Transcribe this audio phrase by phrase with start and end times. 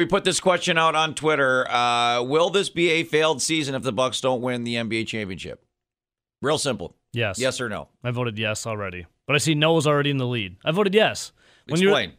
[0.00, 1.70] we put this question out on Twitter.
[1.70, 5.62] Uh, will this be a failed season if the Bucks don't win the NBA championship?
[6.40, 6.96] Real simple.
[7.12, 7.38] Yes.
[7.38, 7.88] Yes or no?
[8.02, 9.04] I voted yes already.
[9.26, 10.56] But I see no is already in the lead.
[10.64, 11.32] I voted yes.
[11.66, 12.12] When Explain.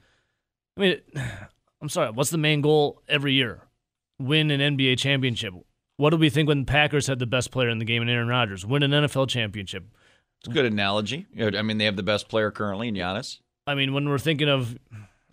[0.77, 1.01] I mean,
[1.81, 2.11] I'm sorry.
[2.11, 3.61] What's the main goal every year?
[4.19, 5.55] Win an NBA championship.
[5.97, 8.09] What do we think when the Packers had the best player in the game in
[8.09, 8.63] Aaron Rodgers?
[8.63, 9.85] Win an NFL championship.
[10.41, 11.25] It's a good analogy.
[11.39, 13.39] I mean, they have the best player currently in Giannis.
[13.65, 14.77] I mean, when we're thinking of,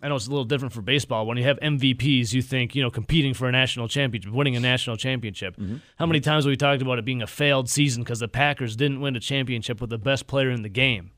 [0.01, 1.25] I know it's a little different for baseball.
[1.25, 4.59] When you have MVPs, you think, you know, competing for a national championship, winning a
[4.59, 5.57] national championship.
[5.57, 5.77] Mm-hmm.
[5.97, 8.75] How many times have we talked about it being a failed season because the Packers
[8.75, 11.11] didn't win a championship with the best player in the game?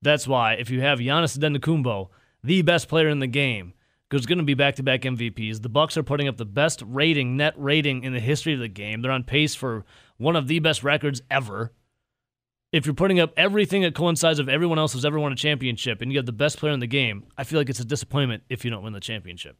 [0.00, 2.08] That's why if you have Giannis Antetokounmpo,
[2.42, 3.74] the best player in the game,
[4.10, 7.54] who's going to be back-to-back MVPs, the Bucks are putting up the best rating, net
[7.56, 9.00] rating in the history of the game.
[9.00, 9.84] They're on pace for
[10.16, 11.72] one of the best records ever
[12.72, 16.00] if you're putting up everything that coincides of everyone else who's ever won a championship
[16.00, 18.42] and you have the best player in the game, I feel like it's a disappointment
[18.48, 19.56] if you don't win the championship.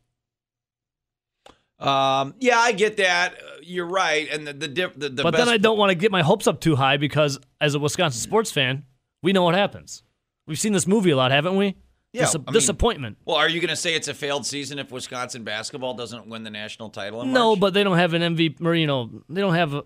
[1.79, 3.35] Um, yeah, I get that.
[3.35, 4.29] Uh, You're right.
[4.31, 6.47] And the the diff, the, the but then I don't want to get my hopes
[6.47, 8.85] up too high because as a Wisconsin sports fan,
[9.23, 10.05] we know what happens.
[10.47, 11.77] We've seen this movie a lot, haven't we?
[12.13, 13.17] Yeah, Dis- I mean- disappointment.
[13.25, 16.45] Well, are you going to say it's a failed season if Wisconsin basketball doesn't win
[16.45, 17.25] the national title?
[17.25, 17.61] No, March?
[17.61, 19.85] but they don't have an MVP, or, you know, they don't have a,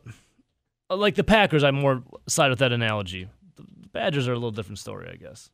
[0.91, 1.65] Uh, like the Packers.
[1.65, 3.29] I'm more side with that analogy.
[3.57, 5.51] The Badgers are a little different story, I guess.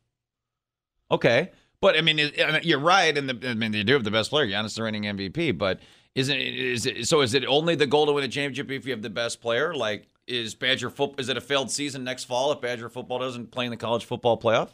[1.11, 4.11] Okay, but I mean, it, you're right, and the, I mean they do have the
[4.11, 5.57] best player, Giannis, the reigning MVP.
[5.57, 5.79] But
[6.15, 7.21] isn't is it so?
[7.21, 9.73] Is it only the goal to win a championship if you have the best player?
[9.73, 11.15] Like, is Badger football?
[11.19, 14.05] Is it a failed season next fall if Badger football doesn't play in the college
[14.05, 14.69] football playoff?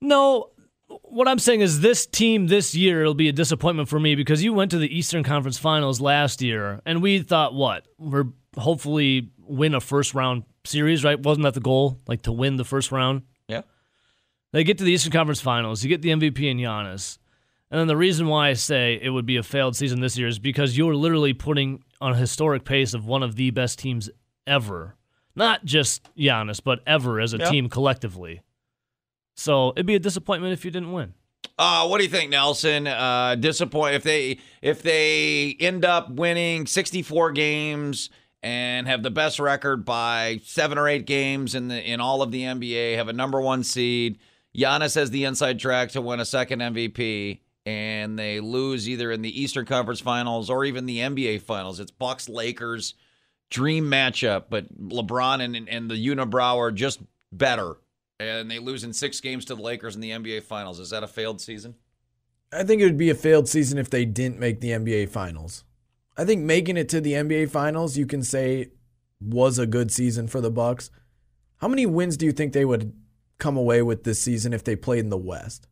[0.00, 0.50] No,
[1.02, 4.42] what I'm saying is this team this year it'll be a disappointment for me because
[4.42, 8.26] you went to the Eastern Conference Finals last year and we thought what we're
[8.56, 11.18] hopefully win a first round series, right?
[11.20, 13.22] Wasn't that the goal, like to win the first round?
[13.48, 13.62] Yeah.
[14.52, 17.18] They get to the Eastern Conference Finals, you get the MVP in Giannis,
[17.70, 20.28] and then the reason why I say it would be a failed season this year
[20.28, 24.08] is because you're literally putting on a historic pace of one of the best teams
[24.46, 24.96] ever,
[25.36, 27.50] not just Giannis, but ever as a Yeah.
[27.50, 28.40] team collectively.
[29.34, 31.14] So it'd be a disappointment if you didn't win.
[31.58, 32.86] Uh, what do you think, Nelson?
[32.86, 38.10] Uh, disappoint if they if they end up winning 64 games
[38.42, 42.30] and have the best record by seven or eight games in the in all of
[42.30, 44.18] the NBA, have a number one seed.
[44.56, 49.22] Giannis has the inside track to win a second MVP, and they lose either in
[49.22, 51.80] the Eastern Conference Finals or even the NBA Finals.
[51.80, 52.94] It's Bucks Lakers
[53.50, 57.00] dream matchup, but LeBron and and the unibrow are just
[57.32, 57.76] better.
[58.20, 60.80] And they lose in six games to the Lakers in the NBA Finals.
[60.80, 61.76] Is that a failed season?
[62.52, 65.64] I think it would be a failed season if they didn't make the NBA Finals.
[66.18, 68.70] I think making it to the NBA Finals, you can say,
[69.20, 70.90] was a good season for the Bucks.
[71.58, 72.92] How many wins do you think they would
[73.38, 75.68] come away with this season if they played in the West?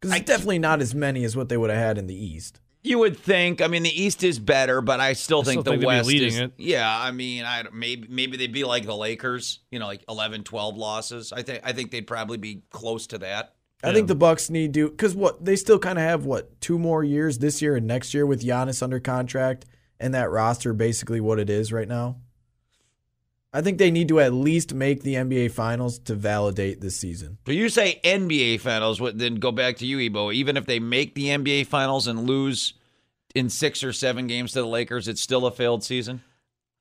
[0.00, 2.14] Because I- it's definitely not as many as what they would have had in the
[2.14, 2.60] East.
[2.82, 3.60] You would think.
[3.60, 5.86] I mean, the East is better, but I still I think still the think they'd
[5.86, 6.38] be West leading is.
[6.38, 6.52] it.
[6.56, 9.58] Yeah, I mean, I maybe maybe they'd be like the Lakers.
[9.72, 11.32] You know, like 11, 12 losses.
[11.32, 13.55] I think I think they'd probably be close to that.
[13.82, 16.78] I think the Bucks need to because what they still kind of have what two
[16.78, 19.66] more years this year and next year with Giannis under contract
[20.00, 22.16] and that roster basically what it is right now.
[23.52, 27.38] I think they need to at least make the NBA Finals to validate this season.
[27.44, 30.30] But you say NBA Finals, what- then go back to you, Ebo.
[30.30, 32.74] Even if they make the NBA Finals and lose
[33.34, 36.22] in six or seven games to the Lakers, it's still a failed season.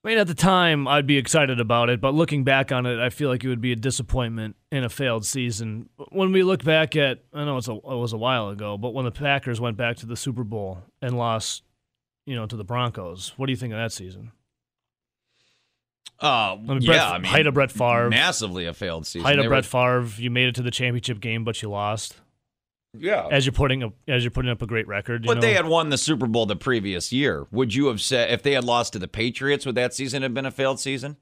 [0.05, 2.99] I mean, at the time, I'd be excited about it, but looking back on it,
[2.99, 5.89] I feel like it would be a disappointment in a failed season.
[6.09, 8.93] When we look back at, I know it's a, it was a while ago, but
[8.93, 11.63] when the Packers went back to the Super Bowl and lost,
[12.27, 14.31] you know, to the Broncos, what do you think of that season?
[16.21, 19.25] Uh, I mean, yeah, Brett, I mean, height of Brett Favre, massively a failed season.
[19.25, 20.07] height of were- Brett Favre.
[20.17, 22.15] You made it to the championship game, but you lost.
[22.99, 23.27] Yeah.
[23.31, 25.23] As you're putting up, as you're putting up a great record.
[25.23, 25.41] You But know?
[25.41, 27.47] they had won the Super Bowl the previous year.
[27.51, 30.33] Would you have said if they had lost to the Patriots, would that season have
[30.33, 31.17] been a failed season?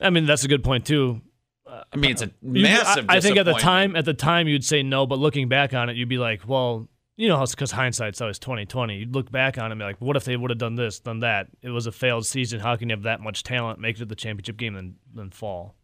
[0.00, 1.20] I mean, that's a good point too.
[1.92, 3.06] I mean, it's a massive.
[3.08, 5.74] I, I think at the time, at the time, you'd say no, but looking back
[5.74, 8.98] on it, you'd be like, well, you know, because hindsight's always twenty twenty.
[8.98, 11.00] You'd look back on it and be like, what if they would have done this,
[11.00, 11.48] done that?
[11.60, 12.60] It was a failed season.
[12.60, 15.30] How can you have that much talent, make it to the championship game, and then
[15.30, 15.74] fall?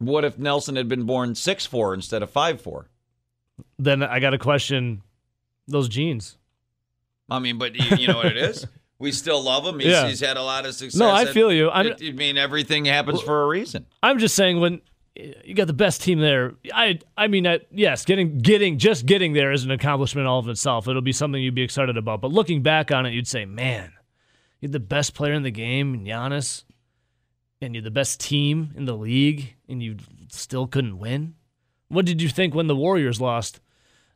[0.00, 2.88] what if Nelson had been born six four instead of five four?
[3.78, 5.02] Then I got to question
[5.66, 6.36] those genes.
[7.30, 8.66] I mean, but you, you know what it is.
[9.00, 9.78] We still love him.
[9.78, 10.08] He's, Yeah.
[10.08, 10.98] he's had a lot of success.
[10.98, 11.70] No, I and feel you.
[11.70, 13.86] I mean, everything happens for a reason.
[14.02, 14.80] I'm just saying when
[15.44, 16.54] you got the best team there.
[16.72, 20.48] I I mean, I, yes, getting getting just getting there is an accomplishment all of
[20.48, 20.88] itself.
[20.88, 22.20] It'll be something you'd be excited about.
[22.20, 23.92] But looking back on it, you'd say, man,
[24.60, 26.64] you're the best player in the game, in Giannis,
[27.60, 29.96] and you're the best team in the league, and you
[30.30, 31.34] still couldn't win.
[31.88, 33.60] What did you think when the Warriors lost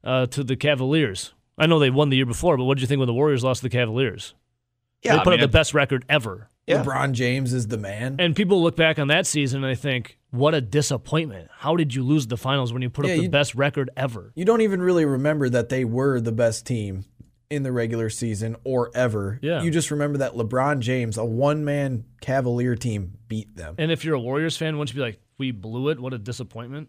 [0.05, 1.33] uh, to the Cavaliers?
[1.59, 3.45] I know they won the year before, but what did you think when the Warriors
[3.45, 4.35] lost to the Cavaliers?
[5.03, 6.49] Yeah, they I put mean, up the best record ever.
[6.67, 6.83] Yeah.
[6.85, 8.17] LeBron James is the man.
[8.21, 11.49] And people look back on that season and they think, what a disappointment.
[11.59, 13.91] How did you lose the finals when you put Yeah, up the you- best record
[13.97, 14.33] ever?
[14.37, 17.05] you don't even really remember that they were the best team
[17.51, 19.39] in the regular season or ever.
[19.43, 19.63] Yeah.
[19.63, 23.75] You just remember that LeBron James, a one man Cavalier team, beat them.
[23.79, 25.99] And if you're a Warriors fan, wouldn't you be like, we blew it?
[25.99, 26.89] What a disappointment.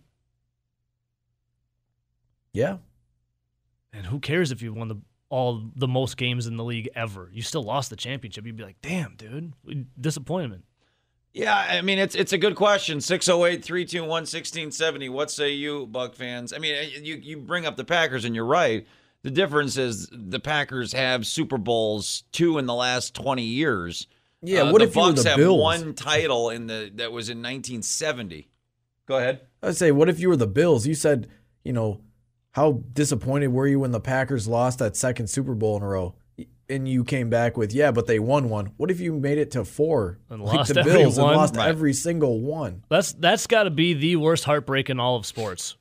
[2.53, 2.77] Yeah.
[3.91, 4.97] And who cares if you won the
[5.29, 7.29] all the most games in the league ever?
[7.33, 8.45] You still lost the championship.
[8.45, 9.53] You'd be like, damn, dude,
[9.99, 10.63] disappointment.
[11.33, 12.99] Yeah, I mean it's it's a good question.
[12.99, 15.11] 608-321-1670.
[15.11, 16.53] What say you, Buck fans?
[16.53, 18.85] I mean, you you bring up the Packers and you're right.
[19.23, 24.07] The difference is the Packers have Super Bowls two in the last 20 years.
[24.41, 24.63] Yeah.
[24.63, 25.61] Uh, what the if you were Bucks the have Bills?
[25.61, 28.49] one title in the that was in 1970.
[29.07, 29.41] Go ahead.
[29.61, 30.85] I'd say, what if you were the Bills?
[30.85, 31.29] You said,
[31.63, 32.01] you know,
[32.53, 36.15] how disappointed were you when the Packers lost that second Super Bowl in a row?
[36.69, 38.67] And you came back with, yeah, but they won one.
[38.77, 41.29] What if you made it to four, And like lost the every Bills, one?
[41.29, 41.67] and lost Right.
[41.67, 42.83] every single one?
[42.89, 45.75] That's that's got to be the worst heartbreak in all of sports.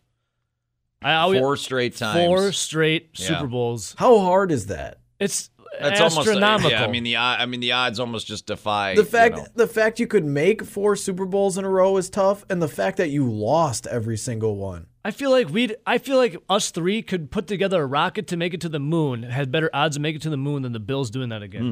[1.01, 2.19] I always Four straight times.
[2.27, 3.27] four straight Yeah.
[3.29, 3.95] Super Bowls.
[3.97, 4.99] How hard is that?
[5.21, 6.71] It's That's almost astronomical.
[6.71, 9.43] yeah, I mean the odd- I mean the odds almost just defy The fact you
[9.43, 9.49] know.
[9.55, 12.69] the fact you could make four Super Bowls in a row is tough, and the
[12.69, 14.87] fact that you lost every single one.
[15.05, 15.77] I feel like we'd.
[15.87, 18.79] I feel like us three could put together a rocket to make it to the
[18.79, 19.23] moon.
[19.25, 21.63] Had better odds of make it to the moon than the Bills doing that again.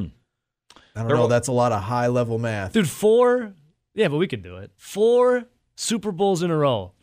[0.75, 0.77] Hmm.
[0.95, 1.21] I don't There know.
[1.23, 2.73] wa- That's a lot of high level math.
[2.73, 3.53] Dude, four.
[3.93, 4.71] Yeah, but we could do it.
[4.77, 5.45] Four
[5.75, 6.93] Super Bowls in a row.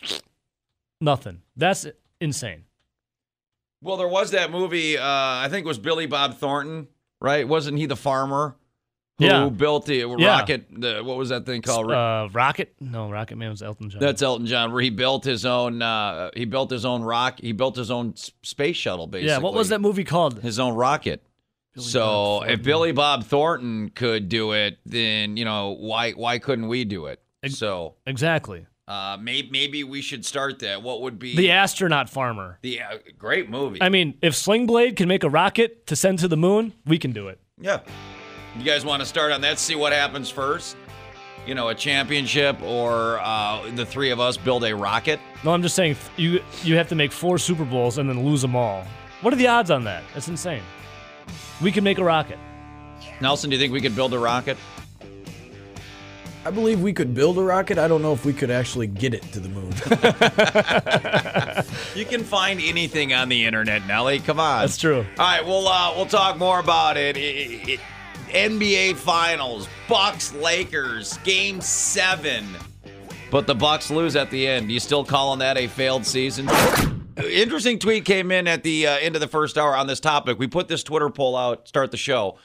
[1.00, 1.42] Nothing.
[1.56, 1.86] That's
[2.20, 2.64] insane.
[3.80, 4.98] Well, there was that movie.
[4.98, 6.88] Uh, I think it was Billy Bob Thornton,
[7.20, 7.46] right?
[7.46, 8.56] Wasn't he the farmer
[9.19, 9.48] who Yeah.
[9.48, 10.26] built the Yeah.
[10.26, 10.66] rocket?
[10.70, 11.90] The, what was that thing called?
[11.90, 12.75] Uh, Rocket?
[12.80, 14.00] No, Rocket Man was Elton John.
[14.00, 15.80] That's Elton John, where he built his own.
[15.82, 17.40] Uh, he built his own rock.
[17.40, 19.28] He built his own space shuttle, basically.
[19.28, 19.38] yeah.
[19.38, 20.40] What was that movie called?
[20.42, 21.22] His own rocket.
[21.74, 22.62] Billy so if.
[22.64, 27.20] Billy Bob Thornton could do it, then you know why why couldn't we do it?
[27.48, 28.66] So Exactly.
[28.88, 30.82] Uh, maybe maybe we should start that.
[30.82, 32.58] What would be The astronaut farmer.
[32.62, 33.79] the uh, great movie?
[33.82, 36.99] I mean, if Sling Blade can make a rocket to send to the moon, we
[36.99, 37.38] can do it.
[37.61, 37.81] Yeah.
[38.58, 39.58] You guys want to start on that?
[39.58, 40.76] See what happens first?
[41.46, 45.20] You know, a championship or uh, the three of us build a rocket?
[45.44, 48.43] No, I'm just saying you you have to make four Super Bowls and then lose
[48.43, 48.84] them all.
[49.23, 50.02] What are the odds on that?
[50.14, 50.62] That's insane.
[51.61, 52.38] We can make a rocket.
[53.20, 54.56] Nelson, do you think we could build a rocket?
[56.48, 57.76] I believe we could build a rocket.
[57.76, 59.70] I don't know if we could actually get it to the moon.
[61.94, 64.20] You can find anything on the internet, Nelly.
[64.20, 64.60] Come on.
[64.62, 65.04] That's true.
[65.18, 67.16] All right, we'll uh, we'll talk more about it.
[67.18, 72.46] I- I- NBA Finals, Bucks Lakers, Game Seven,
[73.30, 74.70] but the Bucks lose at the end.
[74.72, 76.48] You still calling that a failed season?
[77.18, 80.38] Interesting tweet came in at the uh, end of the first hour on this topic.
[80.38, 82.38] We put this Twitter poll out, start the show,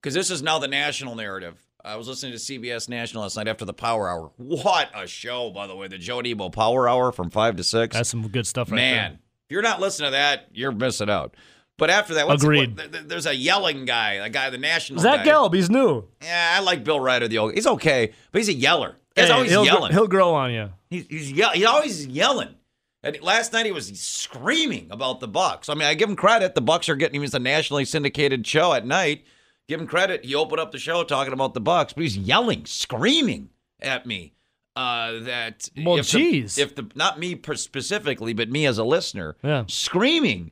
[0.00, 1.58] because this is now the national narrative.
[1.84, 4.30] I was listening to CBS National last night after the Power Hour.
[4.36, 7.96] What a show, by the way, the Joe Debo Power Hour from five to six.
[7.96, 9.12] That's some good stuff right Man,
[9.48, 11.34] if you're not listening to that, you're missing out.
[11.78, 12.76] But after that, what's Agreed.
[12.76, 15.16] what- th- there's a yelling guy, a guy, the national there.
[15.16, 15.32] Zach guy.
[15.32, 16.04] Gelb, he's new.
[16.22, 17.26] Yeah, I like Bill Reiter.
[17.28, 18.96] The old, he's okay, but he's a yeller.
[19.16, 19.92] He's Hey, always he'll, yelling.
[19.92, 20.70] He'll grow on you.
[20.90, 22.54] He's he's, yell- he's always yelling.
[23.02, 25.70] And last night he was screaming about the Bucks.
[25.70, 26.54] I mean, I give him credit.
[26.54, 29.24] The Bucks are getting him as a nationally syndicated show at night.
[29.70, 30.24] Give him credit.
[30.24, 33.50] He opened up the show talking about the Bucks, but he's yelling, screaming
[33.80, 34.32] at me.
[34.74, 39.36] Uh, that Well, if the- if the not me specifically, but me as a listener,
[39.44, 39.62] Yeah.
[39.68, 40.50] screaming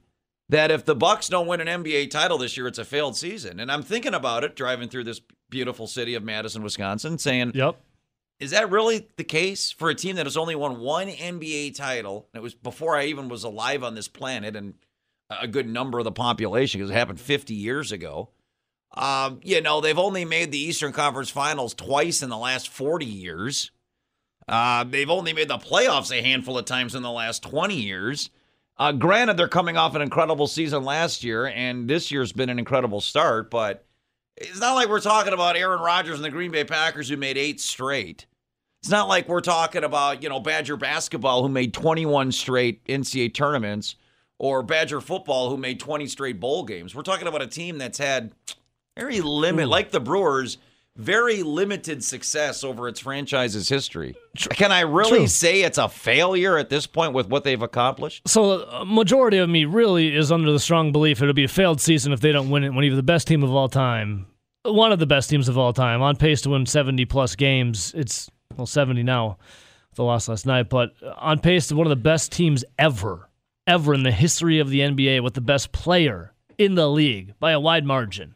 [0.48, 3.58] that if the Bucks don't win an NBA title this year, it's a failed season.
[3.58, 5.20] And I'm thinking about it driving through this
[5.50, 7.76] beautiful city of Madison, Wisconsin, saying, Yep.
[8.38, 12.28] is that really the case for a team that has only won one NBA title?
[12.32, 14.74] And it was before I even was alive on this planet and
[15.28, 18.28] a good number of the population because it happened 50 years ago.
[18.94, 23.04] Um, you know, they've only made the Eastern Conference Finals twice in the last 40
[23.04, 23.70] years.
[24.48, 28.30] Uh, they've only made the playoffs a handful of times in the last 20 years.
[28.78, 32.58] Uh, granted, they're coming off an incredible season last year, and this year's been an
[32.58, 33.84] incredible start, but
[34.36, 37.36] it's not like we're talking about Aaron Rodgers and the Green Bay Packers who made
[37.36, 38.26] eight straight.
[38.80, 43.34] It's not like we're talking about, you know, Badger basketball who made 21 straight NCAA
[43.34, 43.96] tournaments
[44.38, 46.94] or Badger football who made 20 straight bowl games.
[46.94, 48.30] We're talking about a team that's had
[48.98, 50.58] very limited, like the Brewers,
[50.96, 54.16] very limited success over its franchise's history.
[54.36, 55.26] Can I really True.
[55.28, 58.26] say it's a failure at this point with what they've accomplished?
[58.26, 61.80] So a majority of me really is under the strong belief it'll be a failed
[61.80, 64.26] season if they don't win it when even the best team of all time,
[64.64, 67.94] one of the best teams of all time, on pace to win 70 plus games.
[67.96, 69.38] It's well 70 now,
[69.94, 73.28] the loss last night, but uh, on pace to one of the best teams ever,
[73.68, 77.52] ever in the history of the NBA with the best player in the league by
[77.52, 78.34] a wide margin.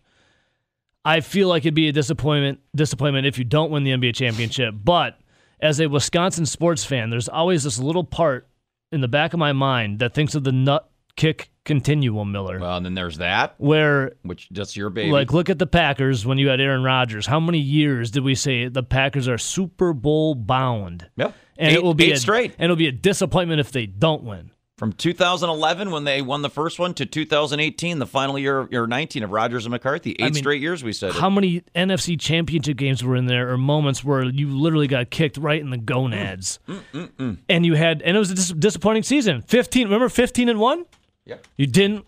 [1.04, 4.74] I feel like it'd be a disappointment disappointment if you don't win the NBA championship.
[4.82, 5.18] But
[5.60, 8.48] as a Wisconsin sports fan, there's always this little part
[8.90, 12.58] in the back of my mind that thinks of the nut kick continuum, Miller.
[12.58, 15.10] Well, and then there's that, where which that's your baby.
[15.10, 17.26] like look at the Packers when you had Aaron Rodgers.
[17.26, 21.08] How many years did we say the Packers are Super Bowl bound?
[21.16, 21.34] yep.
[21.58, 24.24] And eight, it will be a, straight And it'll be a disappointment if they don't
[24.24, 24.51] win.
[24.78, 29.22] From 2011 when they won the first one to 2018, the final year or 19
[29.22, 30.12] of Rodgers and McCarthy.
[30.12, 31.16] Eight I mean, straight years we said it.
[31.16, 35.36] How many NFC championship games were in there, or moments where you literally got kicked
[35.36, 38.34] right in the gonads, mm, mm, mm, mm, and you had, and it was a
[38.34, 39.42] dis- disappointing season.
[39.42, 40.84] Fifteen, remember fifteen and one?
[41.24, 42.04] Yeah, You didn't.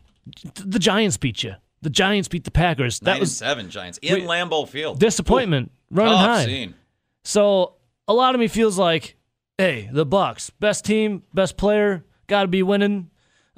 [0.54, 1.54] The Giants beat you.
[1.82, 2.98] The Giants beat the Packers.
[3.00, 4.98] That was seven Giants in Wait, Lambeau Field.
[4.98, 6.44] disappointment running Tough high.
[6.46, 6.74] scene.
[7.24, 7.74] So
[8.08, 9.16] a lot of me feels like,
[9.58, 13.10] hey, the Bucks, best team, best player, got to be winning.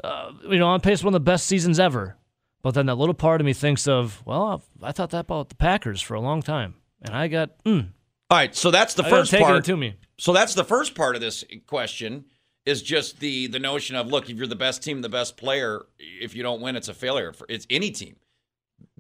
[0.04, 2.16] Uh, you know, on pace for one of the best seasons ever.
[2.62, 5.54] But then that little part of me thinks of, well, I thought that about the
[5.54, 7.88] Packers for a long time, and I got, mm,
[8.28, 9.56] All right, so that's the I first part.
[9.56, 9.94] it to me.
[10.18, 12.25] So that's the first part of this question
[12.64, 15.87] is just the the notion of look, if you're the best team, the best player,
[15.99, 17.32] if you don't win, it's a failure.
[17.32, 18.16] For it's any team.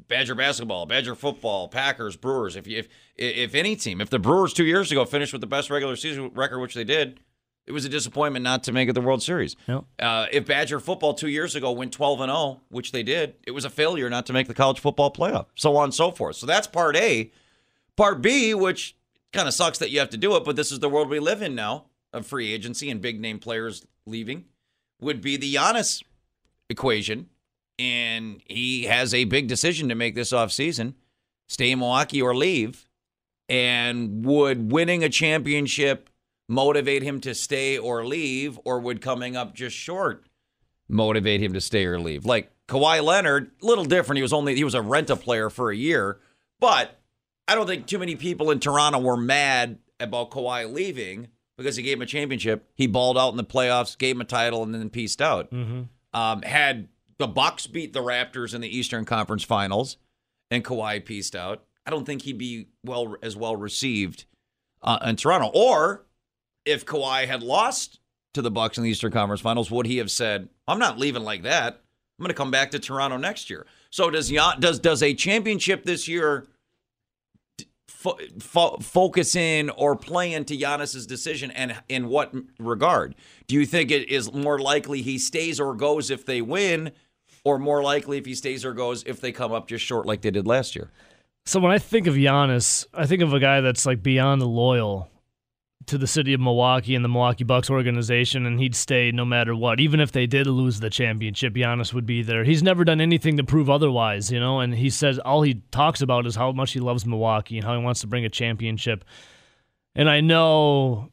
[0.08, 2.54] Badger basketball, Badger football, Packers, Brewers.
[2.54, 5.48] If you, if if any team, if the Brewers two years ago finished with the
[5.48, 7.18] best regular season record, which they did,
[7.66, 9.56] it was a disappointment not to make it the World Series.
[9.66, 9.84] Yep.
[9.98, 13.50] Uh, if Badger football two years ago went 12 and 0, which they did, it
[13.50, 15.46] was a failure not to make the college football playoff.
[15.56, 16.36] So on and so forth.
[16.36, 17.32] So that's part A.
[17.96, 18.96] Part B, which
[19.32, 21.18] kind of sucks that you have to do it, but this is the world we
[21.18, 24.44] live in now of free agency and big name players leaving,
[25.00, 26.02] would be the Giannis
[26.70, 27.28] equation.
[27.78, 30.94] And he has a big decision to make this offseason
[31.48, 32.86] stay in Milwaukee or leave.
[33.48, 36.10] And would winning a championship
[36.48, 40.26] motivate him to stay or leave, or would coming up just short
[40.88, 42.24] motivate him to stay or leave?
[42.24, 44.18] Like Kawhi Leonard, a little different.
[44.18, 46.20] He was only he was a rent a player for a year,
[46.60, 47.00] but
[47.48, 51.82] I don't think too many people in Toronto were mad about Kawhi leaving because he
[51.82, 52.68] gave him a championship.
[52.74, 55.52] He balled out in the playoffs, gave him a title, and then pieced out.
[56.12, 56.88] Um, had
[57.18, 59.96] the Bucks beat the Raptors in the Eastern Conference Finals,
[60.50, 61.64] and Kawhi pieced out.
[61.86, 64.24] I don't think he'd be well as well received
[64.82, 65.50] uh, in Toronto.
[65.54, 66.05] Or
[66.66, 68.00] if Kawhi had lost
[68.34, 71.22] to the Bucks in the Eastern Conference Finals, would he have said, "I'm not leaving
[71.22, 71.80] like that.
[72.18, 73.66] I'm going to come back to Toronto next year"?
[73.90, 76.48] So does does does a championship this year
[77.88, 83.14] fo- fo- focus in or play into Giannis's decision, and in what regard?
[83.46, 86.92] Do you think it is more likely he stays or goes if they win,
[87.44, 90.20] or more likely if he stays or goes if they come up just short like
[90.20, 90.90] they did last year?
[91.46, 95.08] So when I think of Giannis, I think of a guy that's like beyond loyal
[95.86, 99.54] to the city of Milwaukee and the Milwaukee Bucks organization, and he'd stay no matter
[99.54, 99.80] what.
[99.80, 102.44] Even if they did lose the championship, Giannis would be there.
[102.44, 104.60] He's never done anything to prove otherwise, you know.
[104.60, 107.78] And he says all he talks about is how much he loves Milwaukee and how
[107.78, 109.04] he wants to bring a championship.
[109.94, 111.10] And I know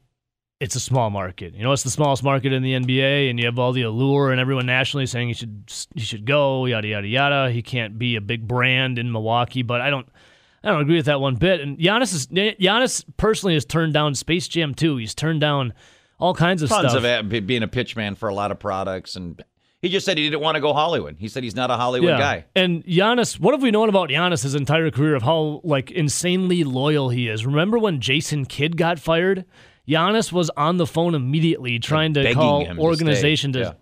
[0.60, 1.54] it's a small market.
[1.54, 4.30] You know, it's the smallest market in the NBA, and you have all the allure
[4.30, 7.50] and everyone nationally saying he should he should go, yada yada yada.
[7.50, 10.08] He can't be a big brand in Milwaukee, but I don't.
[10.64, 11.60] I don't agree with that one bit.
[11.60, 14.96] And Giannis is Giannis personally has turned down Space Jam 2.
[14.96, 15.74] He's turned down
[16.18, 17.04] all kinds of Tons stuff.
[17.04, 19.44] of being a pitch man for a lot of products, and
[19.82, 21.16] he just said he didn't want to go Hollywood.
[21.18, 22.46] He said he's not a Hollywood guy.
[22.56, 26.64] And Giannis, what have we known about Giannis his entire career of how like insanely
[26.64, 27.44] loyal he is?
[27.44, 29.44] Remember when Jason Kidd got fired?
[29.86, 33.72] Giannis was on the phone immediately trying to call to organization to Yeah.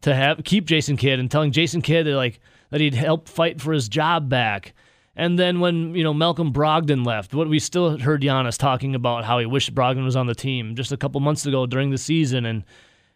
[0.00, 3.60] to have keep Jason Kidd and telling Jason Kidd that like that he'd help fight
[3.60, 4.74] for his job back.
[5.14, 9.24] And then when you know Malcolm Brogdon left, what we still heard Giannis talking about
[9.24, 11.98] how he wished Brogdon was on the team just a couple months ago during the
[11.98, 12.64] season, and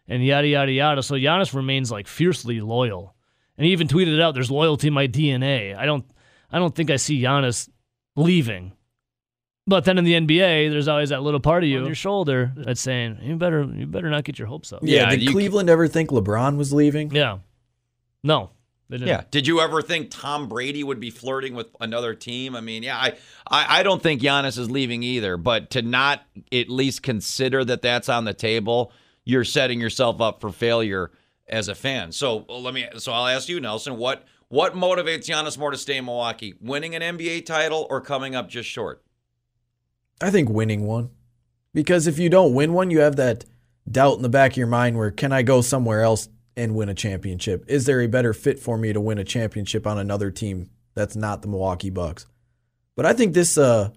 [0.07, 1.03] and yada yada yada.
[1.03, 3.15] So Giannis remains like fiercely loyal,
[3.57, 6.05] and he even tweeted out, "There's loyalty in my DNA." I don't,
[6.53, 7.69] I don't think I see Giannis
[8.15, 8.73] leaving.
[9.69, 12.53] But then in the NBA, there's always that little part of you on your shoulder
[12.57, 15.29] that's saying, "You better, you better not get your hopes up." Yeah, Yeah, did you
[15.29, 17.11] c- Cleveland ever think LeBron was leaving?
[17.11, 17.39] Yeah.
[18.23, 18.51] No.
[18.89, 19.09] They didn't.
[19.09, 19.23] Yeah.
[19.31, 22.55] Did you ever think Tom Brady would be flirting with another team?
[22.55, 23.15] I mean, yeah, I,
[23.47, 25.37] I, I don't think Giannis is leaving either.
[25.37, 28.93] But to not at least consider that that's on the table,
[29.25, 31.11] you're setting yourself up for failure
[31.49, 32.13] as a fan.
[32.13, 32.87] So well, let me.
[32.99, 33.97] So I'll ask you, Nelson.
[33.97, 36.55] What what motivates Giannis more to stay in Milwaukee?
[36.61, 39.03] Winning an NBA title or coming up just short?
[40.21, 41.11] I think winning one.
[41.75, 43.45] Because if you don't win one, you have that
[43.91, 46.89] doubt in the back of your mind where can I go somewhere else and win
[46.89, 47.65] a championship?
[47.69, 51.17] Is there a better fit for me to win a championship on another team that's
[51.17, 52.27] not the Milwaukee Bucks?
[52.97, 53.91] But I think this uh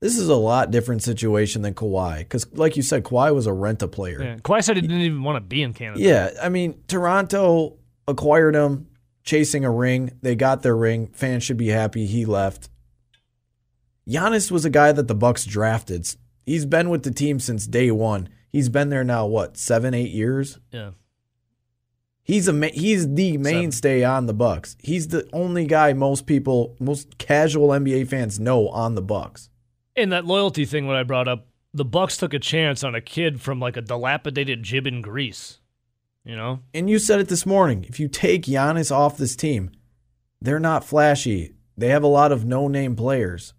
[0.00, 3.52] This is a lot different situation than Kawhi because, like you said, Kawhi was a
[3.52, 4.22] rent a player.
[4.22, 4.36] Yeah.
[4.36, 6.00] Kawhi said he didn't even want to be in Canada.
[6.00, 8.86] Yeah, I mean, Toronto acquired him,
[9.24, 10.12] chasing a ring.
[10.22, 11.08] They got their ring.
[11.08, 12.70] Fans should be happy he left.
[14.08, 16.08] Giannis was a guy that the Bucks drafted.
[16.46, 18.28] He's been with the team since day one.
[18.50, 20.58] He's been there now, what, seven, eight years?
[20.72, 20.92] Yeah.
[22.28, 24.76] He's a he's the mainstay on the Bucks.
[24.80, 29.48] He's the only guy most people, most casual NBA fans know on the Bucks.
[29.96, 33.00] And that loyalty thing, when I brought up, the Bucks took a chance on a
[33.00, 35.60] kid from like a dilapidated jib in Greece.
[36.22, 37.86] You know, And you said it this morning.
[37.88, 39.70] If you take Giannis off this team,
[40.42, 41.54] they're not flashy.
[41.78, 43.54] They have a lot of no-name players.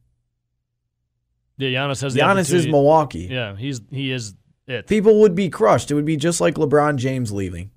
[1.58, 3.28] yeah, Giannis has the Giannis is Milwaukee.
[3.32, 4.36] Yeah, he's he is
[4.68, 4.86] it.
[4.86, 5.90] People would be crushed.
[5.90, 7.72] It would be just like LeBron James leaving.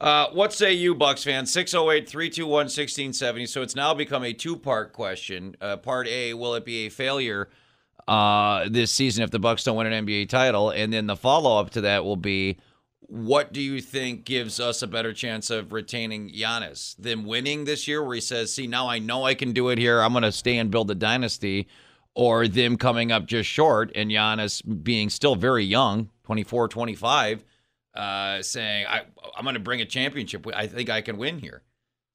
[0.00, 1.52] Uh, what say you, Bucks fans?
[1.52, 3.46] 608 321 1670.
[3.46, 5.56] So it's now become a two part question.
[5.60, 7.48] Uh, part A, will it be a failure
[8.08, 10.70] uh, this season if the Bucks don't win an NBA title?
[10.70, 12.58] And then the follow up to that will be
[13.06, 16.96] what do you think gives us a better chance of retaining Giannis?
[16.96, 19.78] Them winning this year, where he says, see, now I know I can do it
[19.78, 20.00] here.
[20.00, 21.68] I'm going to stay and build a dynasty.
[22.16, 27.44] Or them coming up just short and Giannis being still very young, 24, 25
[27.94, 29.02] uh, saying I
[29.36, 30.46] I'm going to bring a championship.
[30.54, 31.62] I think I can win here.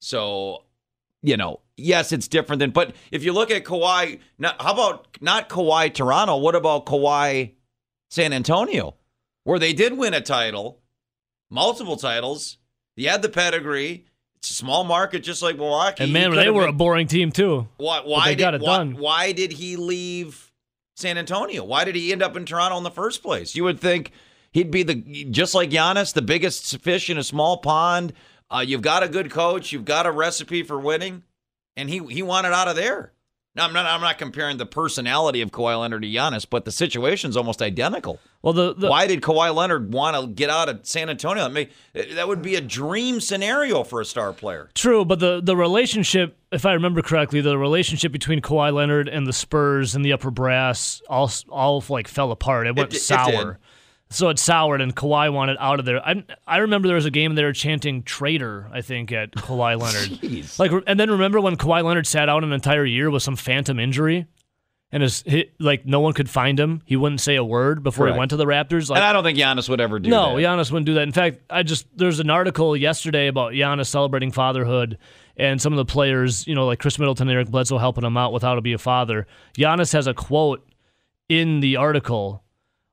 [0.00, 0.64] So,
[1.22, 2.70] you know, yes, it's different than.
[2.70, 6.36] But if you look at Kawhi, not, how about not Kawhi Toronto?
[6.36, 7.52] What about Kawhi
[8.10, 8.96] San Antonio,
[9.44, 10.80] where they did win a title,
[11.48, 12.58] multiple titles.
[12.96, 14.06] He had the pedigree.
[14.36, 16.04] It's a small market, just like Milwaukee.
[16.04, 17.68] and man, they were been- a boring team too.
[17.76, 18.00] why?
[18.00, 20.50] Why did why, why did he leave
[20.96, 21.62] San Antonio?
[21.62, 23.54] Why did he end up in Toronto in the first place?
[23.54, 24.12] You would think
[24.52, 28.12] he'd be the just like Giannis, the biggest fish in a small pond.
[28.50, 29.72] Uh, you've got a good coach.
[29.72, 31.22] You've got a recipe for winning,
[31.76, 33.12] and he he wanted out of there.
[33.56, 36.70] Now I'm not I'm not comparing the personality of Kawhi Leonard to Giannis, but the
[36.70, 38.20] situation's almost identical.
[38.42, 41.42] Well, the, the Why did Kawhi Leonard want to get out of San Antonio?
[41.42, 41.68] That, may,
[42.14, 44.70] that would be a dream scenario for a star player.
[44.74, 49.26] True, but the the relationship, if I remember correctly, the relationship between Kawhi Leonard and
[49.26, 52.68] the Spurs and the upper brass all all like fell apart.
[52.68, 53.30] It went It- it sour.
[53.32, 53.56] did.
[54.12, 56.04] So it soured, and Kawhi wanted out of there.
[56.06, 59.80] I I remember there was a game they were chanting "traitor." I think at Kawhi
[59.80, 60.20] Leonard.
[60.20, 60.58] Jeez.
[60.58, 63.78] Like, and then remember when Kawhi Leonard sat out an entire year with some phantom
[63.78, 64.26] injury,
[64.90, 66.82] and his hit, like no one could find him.
[66.84, 68.16] He wouldn't say a word before Correct.
[68.16, 68.90] he went to the Raptors.
[68.90, 70.42] Like, and I don't think Giannis would ever do no, that.
[70.42, 71.02] Giannis wouldn't do that.
[71.02, 74.98] In fact, I just there's an article yesterday about Giannis celebrating fatherhood
[75.36, 78.16] and some of the players, you know, like Khris Middleton and Eric Bledsoe helping him
[78.16, 79.28] out with how to be a father.
[79.56, 80.68] Giannis has a quote
[81.28, 82.42] in the article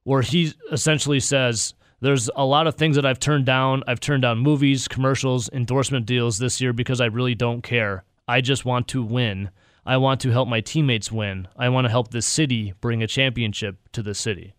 [0.08, 3.84] where he essentially says, There's a lot of things that I've turned down.
[3.88, 8.06] I've turned down movies, commercials, endorsement deals this year because I really don't care.
[8.26, 9.50] I just want to win.
[9.86, 11.50] I want to help my teammates win.
[11.58, 14.54] I want to help the city bring a championship to the city.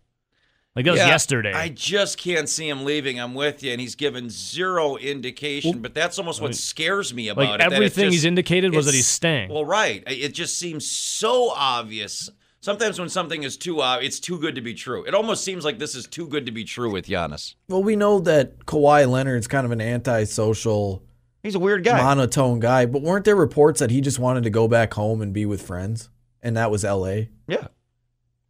[0.75, 1.51] Like that was yesterday.
[1.51, 3.19] I just can't see him leaving.
[3.19, 5.79] I'm with you, and he's given zero indication.
[5.81, 7.57] but that's almost what scares me about Like it.
[7.59, 9.49] that everything just- he's indicated was that he's staying.
[9.49, 10.03] Well, right.
[10.05, 12.29] It just seems so obvious.
[12.61, 15.05] Sometimes when something is too uh, it's too good to be true.
[15.05, 17.55] It almost seems like this is too good to be true with Giannis.
[17.69, 21.03] Well, we know that Kawhi Leonard's kind of an antisocial,
[21.41, 22.01] He's a weird guy.
[22.01, 25.33] monotone guy, but weren't there reports that he just wanted to go back home and
[25.33, 26.09] be with friends?
[26.41, 27.29] And that was L.A.
[27.47, 27.67] yeah.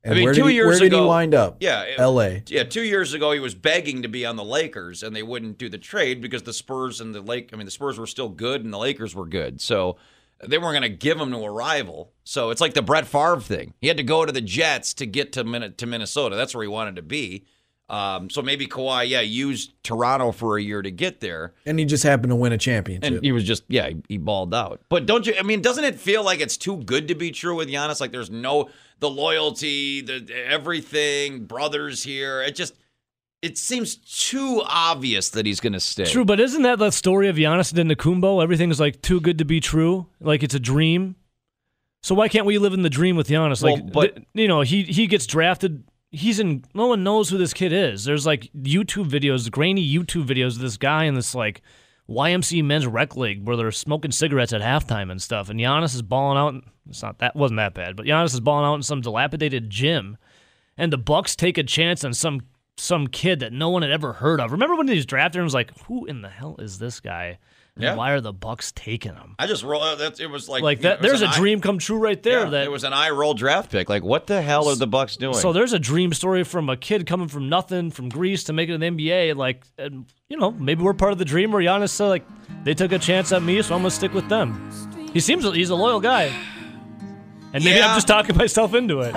[0.01, 1.57] And I mean, where two did he, years where did ago- he wind up?
[1.59, 1.81] Yeah.
[1.83, 2.43] it- L.A.
[2.47, 5.57] Yeah, two years ago he was begging to be on the Lakers, and they wouldn't
[5.57, 7.49] do the trade because the Spurs and the Lake.
[7.51, 9.97] I mean, the Spurs were still good, and the Lakers were good, so
[10.45, 12.13] they weren't going to give him to a rival.
[12.23, 13.73] So it's like the Brett Favre thing.
[13.81, 16.35] He had to go to the Jets to get to Min- to Minnesota.
[16.35, 17.45] That's where he wanted to be.
[17.89, 21.85] Um, so maybe Kawhi, yeah, used Toronto for a year to get there, And he
[21.85, 23.13] just happened to win a championship.
[23.15, 24.81] and he was just yeah, he, he balled out.
[24.89, 25.33] But don't you?
[25.39, 27.99] I mean, doesn't it feel like it's too good to be true with Giannis?
[27.99, 32.43] Like there's no the loyalty, the everything, brothers here.
[32.43, 32.75] It just
[33.41, 36.05] it seems too obvious that he's going to stay.
[36.05, 38.43] True, but isn't that the story of Giannis Antetokounmpo?
[38.43, 41.15] Everything's like too good to be true, like it's a dream.
[42.03, 43.61] So why can't we live in the dream with Giannis?
[43.63, 45.83] Like, Well, but- th- you know, he he gets drafted.
[46.11, 46.63] He's in.
[46.73, 48.03] No one knows who this kid is.
[48.03, 51.61] There's like YouTube videos, grainy YouTube videos of this guy in this like
[52.09, 55.49] YMC men's rec league where they're smoking cigarettes at halftime and stuff.
[55.49, 56.63] And Giannis is balling out.
[56.89, 60.17] It's not that wasn't that bad, but Giannis is balling out in some dilapidated gym,
[60.77, 62.41] and the Bucks take a chance on some
[62.79, 64.51] some kid that no one had ever heard of.
[64.51, 67.37] Remember when he was drafted and was like, "Who in the hell is this guy?
[67.75, 67.95] And Yeah.
[67.95, 69.81] Why are the Bucks taking him?" I just roll.
[69.81, 71.01] Uh, that it was like Like you know, that.
[71.01, 72.45] There's a an eye- dream come true right there.
[72.45, 73.89] yeah, that it was an eye roll draft pick.
[73.89, 75.35] Like what the hell are the Bucks doing?
[75.35, 78.69] So there's a dream story from a kid coming from nothing from Greece to make
[78.69, 79.35] it in the NBA.
[79.35, 82.25] Like, and, you know, maybe we're part of the dream where Giannis said, like,
[82.63, 84.71] they took a chance at me, so I'm gonna stick with them.
[85.13, 86.31] He seems he's a loyal guy.
[87.53, 87.89] And maybe Yeah.
[87.89, 89.15] I'm just talking myself into it.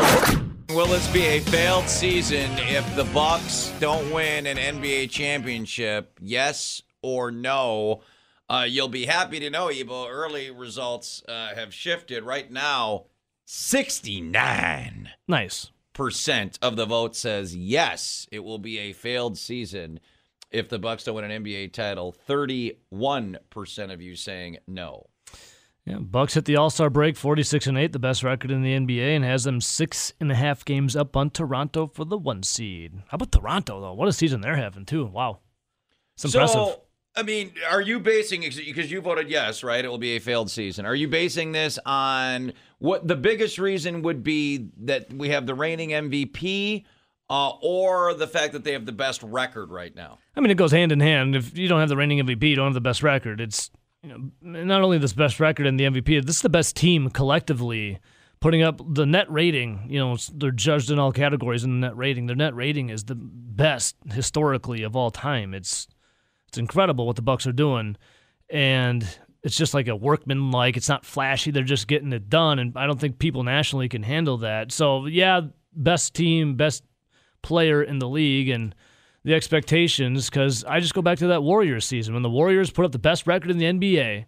[0.75, 6.19] Will this be a failed season if the Bucks don't win an NBA championship?
[6.21, 8.01] Yes or no?
[8.49, 10.07] Uh, you'll be happy to know, Ebo.
[10.09, 12.25] Early results uh, have shifted.
[12.25, 13.05] Right now,
[13.45, 15.71] sixty-nine Nice.
[15.93, 18.27] percent of the vote says yes.
[18.33, 20.01] It will be a failed season
[20.51, 22.13] if the Bucks don't win an NBA title.
[22.13, 25.07] Thirty-one percent of you saying no.
[25.85, 28.63] Yeah, Bucks hit the All Star break, forty six and eight, the best record in
[28.63, 32.17] the NBA, and has them six and a half games up on Toronto for the
[32.17, 32.93] one seed.
[33.09, 33.93] How about Toronto though?
[33.93, 35.07] What a season they're having too.
[35.07, 35.41] Wow,
[36.15, 36.55] it's impressive.
[36.55, 36.83] So,
[37.17, 39.85] I mean, are you basing because you voted yes, right?
[39.85, 40.87] It will be a failed season.
[40.87, 45.55] Are you basing this on what the biggest reason would be that we have the
[45.55, 46.85] reigning MVP,
[47.29, 50.19] uh, or the fact that they have the best record right now?
[50.37, 51.35] I mean, it goes hand in hand.
[51.35, 53.41] If you don't have the reigning MVP, you don't have the best record.
[53.41, 53.69] It's
[54.03, 57.11] you know not only this best record in the MVP, this is the best team
[57.11, 58.01] collectively
[58.41, 59.87] putting up the net rating.
[59.89, 62.27] You know, they're judged in all categories in the net rating.
[62.27, 65.55] Their net rating is the best historically of all time.
[65.55, 65.87] It's
[66.49, 67.97] it's incredible what the Bucks are doing,
[68.51, 69.07] and
[69.43, 70.77] it's just like a workman like.
[70.77, 71.51] It's not flashy.
[71.51, 74.73] They're just getting it done, and I don't think people nationally can handle that.
[74.73, 76.85] So yeah, best team, best
[77.43, 78.75] player in the league, and
[79.25, 82.85] the expectations because I just go back to that Warriors season when the Warriors put
[82.85, 84.27] up the best record in the NBA.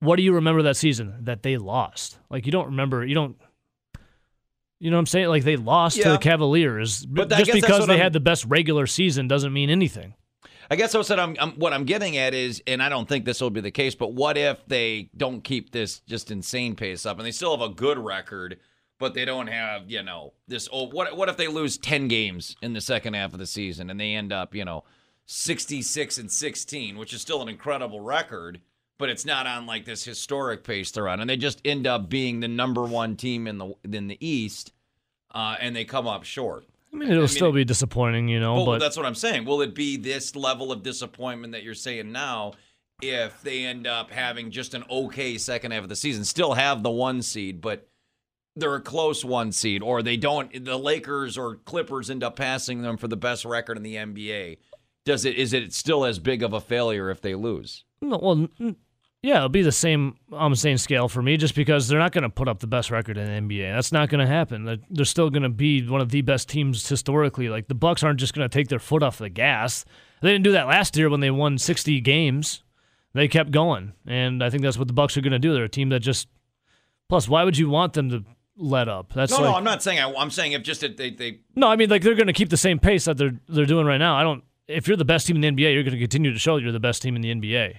[0.00, 1.14] What do you remember that season?
[1.22, 2.18] That they lost.
[2.30, 3.04] Like you don't remember.
[3.04, 3.36] You don't.
[4.80, 5.28] You know what I'm saying?
[5.28, 7.06] Like they lost to the Cavaliers.
[7.06, 10.14] But just because they I'm- had the best regular season doesn't mean anything.
[10.70, 13.40] I guess what I'm, I'm what I'm getting at is, and I don't think this
[13.40, 17.18] will be the case, but what if they don't keep this just insane pace up
[17.18, 18.58] and they still have a good record,
[18.98, 20.68] but they don't have you know this?
[20.72, 23.90] Oh, what what if they lose ten games in the second half of the season
[23.90, 24.84] and they end up you know
[25.26, 28.60] sixty six and sixteen, which is still an incredible record,
[28.98, 32.08] but it's not on like this historic pace they're on, and they just end up
[32.08, 34.72] being the number one team in the in the East,
[35.34, 36.64] uh, and they come up short.
[36.92, 38.54] I mean, it'll mean, still be disappointing, you know.
[38.54, 39.44] Well, but that's what I'm saying.
[39.44, 42.52] Will it be this level of disappointment that you're saying now
[43.02, 46.24] if they end up having just an okay second half of the season?
[46.24, 47.88] Still have the one seed, but
[48.56, 50.64] they're a close one seed, or they don't.
[50.64, 54.58] The Lakers or Clippers end up passing them for the best record in the NBA.
[55.04, 55.36] Does it?
[55.36, 57.84] Is it still as big of a failure if they lose?
[58.00, 58.48] No, well,
[59.22, 60.16] yeah, it'll be the same.
[60.32, 62.66] Um, I'm saying scale for me, just because they're not going to put up the
[62.66, 63.74] best record in the NBA.
[63.74, 64.64] That's not going to happen.
[64.64, 67.48] They're- They're still going to be one of the best teams historically.
[67.48, 69.84] Like the Bucks aren't just going to take their foot off the gas.
[70.22, 72.62] They didn't do that last year when they won 60 games.
[73.14, 75.52] They kept going, and I think that's what the Bucks are going to do.
[75.54, 76.28] They're a team that just.
[77.08, 78.24] Plus, why would you want them to
[78.56, 79.12] let up?
[79.12, 79.98] That's No, like, no, I'm not saying.
[79.98, 82.32] I, I'm saying if just that they they no, I mean like they're going to
[82.32, 84.16] keep the same pace that they're they're doing right now.
[84.16, 84.44] I don't.
[84.66, 86.72] If you're the best team in the NBA, you're going to continue to show you're
[86.72, 87.74] the best team in the NBA.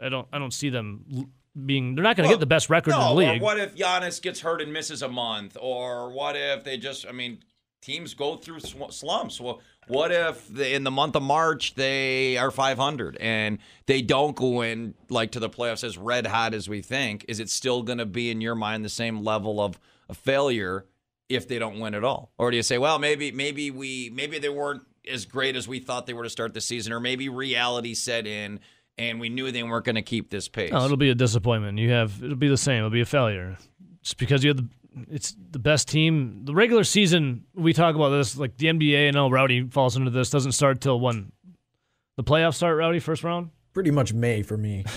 [0.00, 0.28] I don't.
[0.32, 1.28] I don't see them
[1.66, 1.94] being.
[1.94, 3.42] They're not going to Well, get the best record no, in the league.
[3.42, 5.56] what if Giannis gets hurt and misses a month?
[5.60, 7.40] Or what if they just, I mean,
[7.80, 9.40] teams go through slumps.
[9.40, 14.62] Well, what if in the month of March they are 500 and they don't go
[14.62, 17.24] in like to the playoffs as red hot as we think?
[17.28, 20.86] Is it still going to be in your mind the same level of a failure
[21.28, 22.32] if they don't win at all?
[22.38, 25.78] Or do you say, well, maybe maybe we maybe they weren't as great as we
[25.80, 28.60] thought they were to start the season, or maybe reality set in
[28.98, 30.72] and we knew they weren't going to keep this pace?
[30.72, 31.78] No, it'll be a disappointment.
[31.78, 32.22] You have.
[32.22, 32.78] It'll be the same.
[32.78, 33.56] It'll be a failure.
[34.02, 34.68] Just because you have the.
[35.10, 36.42] It's the best team.
[36.44, 39.08] The regular season, we talk about this like the NBA.
[39.08, 40.28] I know oh, Rowdy falls into this.
[40.28, 41.32] Doesn't start till when
[42.16, 42.76] the playoffs start.
[42.76, 43.48] Rowdy first round.
[43.72, 44.84] Pretty much May for me.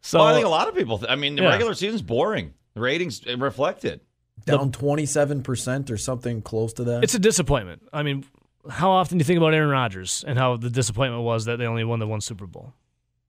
[0.00, 0.98] So well, I think a lot of people.
[0.98, 1.48] Th- I mean, the Yeah.
[1.50, 2.54] regular season's boring.
[2.78, 4.04] The ratings uh, reflected reflect it.
[4.46, 7.02] Down 27% or something close to that.
[7.02, 7.82] It's a disappointment.
[7.92, 8.24] I mean,
[8.70, 11.66] how often do you think about Aaron Rodgers and how the disappointment was that they
[11.66, 12.72] only won the one Super Bowl?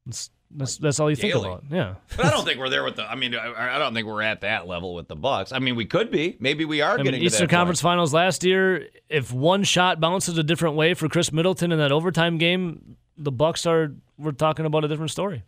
[0.05, 1.47] That's that's, that's all you think Daily.
[1.47, 1.63] about.
[1.69, 1.95] Yeah.
[2.15, 3.03] But I don't think we're there with the.
[3.03, 5.51] I mean, I, I don't think we're at that level with the Bucks.
[5.51, 6.37] I mean, we could be.
[6.39, 7.57] Maybe we are I mean, getting to Eastern that point.
[7.57, 8.87] Conference Finals last year.
[9.09, 13.31] If one shot bounces a different way for Khris Middleton in that overtime game, the
[13.31, 13.93] Bucks are.
[14.17, 15.43] We're talking about a different story.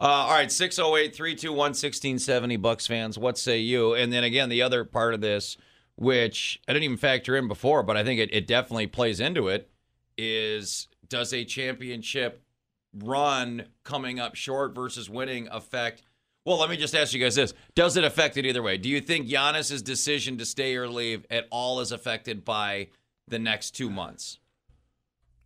[0.00, 3.18] Uh, all right, 608 321 1670 Bucks fans.
[3.18, 3.92] What say you?
[3.92, 5.58] And then again, the other part of this,
[5.96, 9.48] which I didn't even factor in before, but I think it, it definitely plays into
[9.48, 9.70] it,
[10.16, 12.42] is does a championship
[12.94, 16.02] run coming up short versus winning affect?
[16.46, 17.52] Well, let me just ask you guys this.
[17.74, 18.78] Does it affect it either way?
[18.78, 22.88] Do you think Giannis's decision to stay or leave at all is affected by
[23.28, 24.38] the next two months?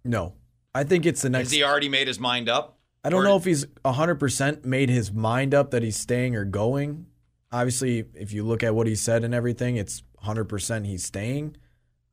[0.04, 0.34] no.
[0.76, 1.46] I think it's the next.
[1.46, 2.78] Has he already made his mind up?
[3.04, 6.44] I don't Or- know if he's 100% made his mind up that he's staying or
[6.44, 7.06] going.
[7.52, 11.56] Obviously, if you look at what he said and everything, it's 100% he's staying.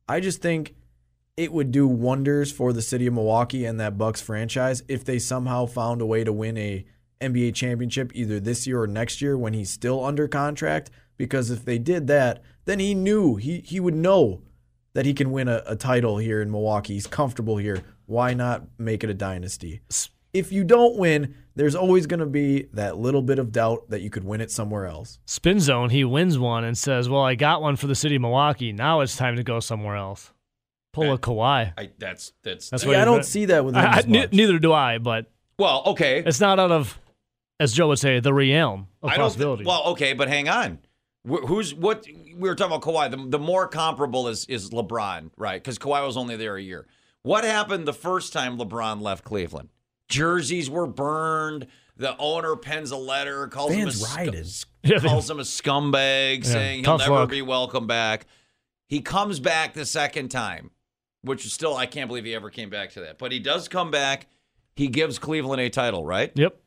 [0.08, 0.74] I just think
[1.36, 5.18] it would do wonders for the city of Milwaukee and that Bucks franchise if they
[5.18, 6.84] somehow found a way to win a
[7.20, 10.90] NBA championship either this year or next year when he's still under contract.
[11.16, 14.42] Because if they did that, then he knew he he would know
[14.92, 16.94] that he can win a, a title here in Milwaukee.
[16.94, 17.82] He's comfortable here.
[18.06, 19.80] Why not make it a dynasty?
[20.32, 24.00] If you don't win, there's always going to be that little bit of doubt that
[24.00, 25.18] you could win it somewhere else.
[25.26, 28.22] Spin zone, he wins one and says, "Well, I got one for the city of
[28.22, 28.72] Milwaukee.
[28.72, 30.32] Now it's time to go somewhere else."
[30.94, 31.72] Pull a Kawhi.
[31.76, 33.80] I, that's that's That's See, what I don't been- see that with him.
[33.82, 34.32] I, I, as ne- much.
[34.32, 36.22] neither do I, but well, okay.
[36.24, 36.98] it's not out of,
[37.60, 39.24] as Joe would say, the realm of I don't.
[39.24, 39.64] possibility.
[39.64, 40.78] Thi- well, okay, but hang on.
[41.26, 42.04] Who's what?
[42.36, 43.10] We were talking about Kawhi.
[43.10, 45.62] The, the more comparable is is LeBron, right?
[45.62, 46.86] Because Kawhi was only there a year.
[47.22, 49.68] What happened the first time LeBron left Cleveland?
[50.12, 51.66] Jerseys were burned.
[51.96, 54.46] The owner pens a letter, calls him a sc- rioted.
[54.46, 57.30] sc- Yeah, calls him a scumbag, saying he'll tough never luck.
[57.30, 58.26] be welcome back.
[58.88, 60.70] He comes back the second time,
[61.22, 63.18] which is still I can't believe he ever came back to that.
[63.18, 64.26] But he does come back.
[64.74, 66.32] He gives Cleveland a title, right?
[66.34, 66.58] yep.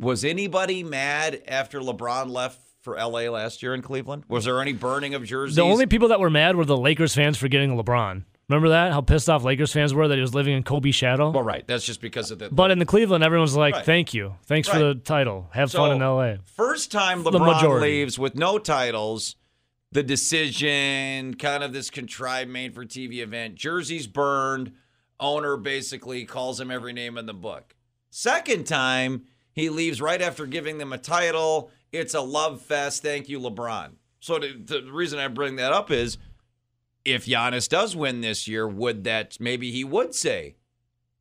[0.00, 4.24] Was anybody mad after LeBron left for LA last year in Cleveland?
[4.28, 5.56] Was there any burning of jerseys?
[5.56, 8.24] The only people that were mad were the Lakers fans for getting LeBron.
[8.48, 8.92] Remember that?
[8.92, 11.30] How pissed off Lakers fans were that he was living in Kobe's shadow?
[11.30, 11.66] well, right.
[11.66, 12.48] That's just because of the.
[12.50, 13.84] But in the Cleveland, everyone's like, Right.
[13.84, 15.48] "Thank you, thanks for the title.
[15.52, 19.34] Have So, fun in L.A." First time LeBron leaves with no titles,
[19.90, 20.02] the
[20.50, 24.72] decision, kind of this contrived made for TV event, jerseys burned,
[25.18, 27.74] owner basically calls him every name in the book.
[28.10, 31.70] Second time, he leaves right after giving them a title.
[31.92, 33.02] It's a love fest.
[33.02, 33.92] Thank you, LeBron.
[34.20, 36.18] So the, the reason I bring that up is
[37.06, 40.56] if Giannis does win this year, would that maybe he would say,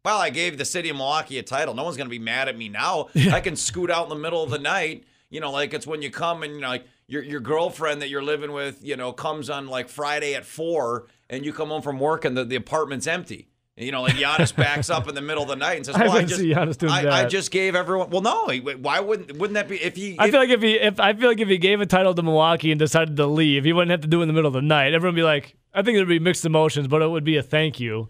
[0.03, 1.73] well, I gave the city of Milwaukee a title.
[1.73, 3.09] No one's going to be mad at me now.
[3.31, 5.03] I can scoot out in the middle of the night.
[5.29, 8.09] You know, like it's when you come and you know, like your your girlfriend that
[8.09, 11.81] you're living with, you know, comes on like Friday at four, and you come home
[11.81, 13.47] from work and the, the apartment's empty.
[13.77, 16.03] You know, like Giannis backs up in the middle of the night and says, I
[16.03, 19.01] "Well, I wouldn't just, see Giannis doing I, I just gave everyone." Well, no, why
[19.01, 20.15] wouldn't wouldn't that be if he?
[20.17, 22.21] I feel like if he, if I feel like if he gave a title to
[22.21, 24.53] Milwaukee and decided to leave, he wouldn't have to do it in the middle of
[24.53, 24.93] the night.
[24.93, 27.43] Everyone would be like, I think there'd be mixed emotions, but it would be a
[27.43, 28.09] thank you.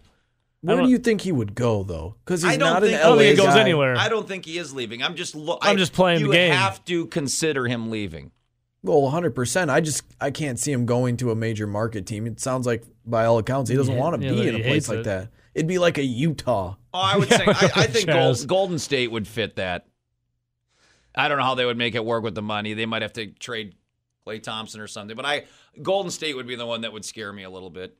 [0.62, 2.16] Where don't- you think he would go though?
[2.24, 3.60] Because he's I don't not an think- LA I don't think he goes guy.
[3.60, 3.96] anywhere.
[3.96, 5.02] I don't think he is leaving.
[5.02, 6.52] I'm just lo- I'm I- just playing the game.
[6.52, 8.30] you have to consider him leaving.
[8.82, 9.34] Well, 100.
[9.34, 12.26] percent I just I can't see him going to a major market team.
[12.26, 14.54] It sounds like by all accounts he doesn't Yeah, want to yeah, be that in
[14.54, 15.04] a he place hates like it.
[15.04, 15.28] that.
[15.54, 16.76] It'd be like a Utah.
[16.94, 19.86] Oh, I would say I, I think Gold, Golden State would fit that.
[21.14, 22.74] I don't know how they would make it work with the money.
[22.74, 23.74] They might have to trade
[24.26, 25.16] Klay Thompson or something.
[25.16, 25.44] But I
[25.82, 27.96] Golden State would be the one that would scare me a little bit,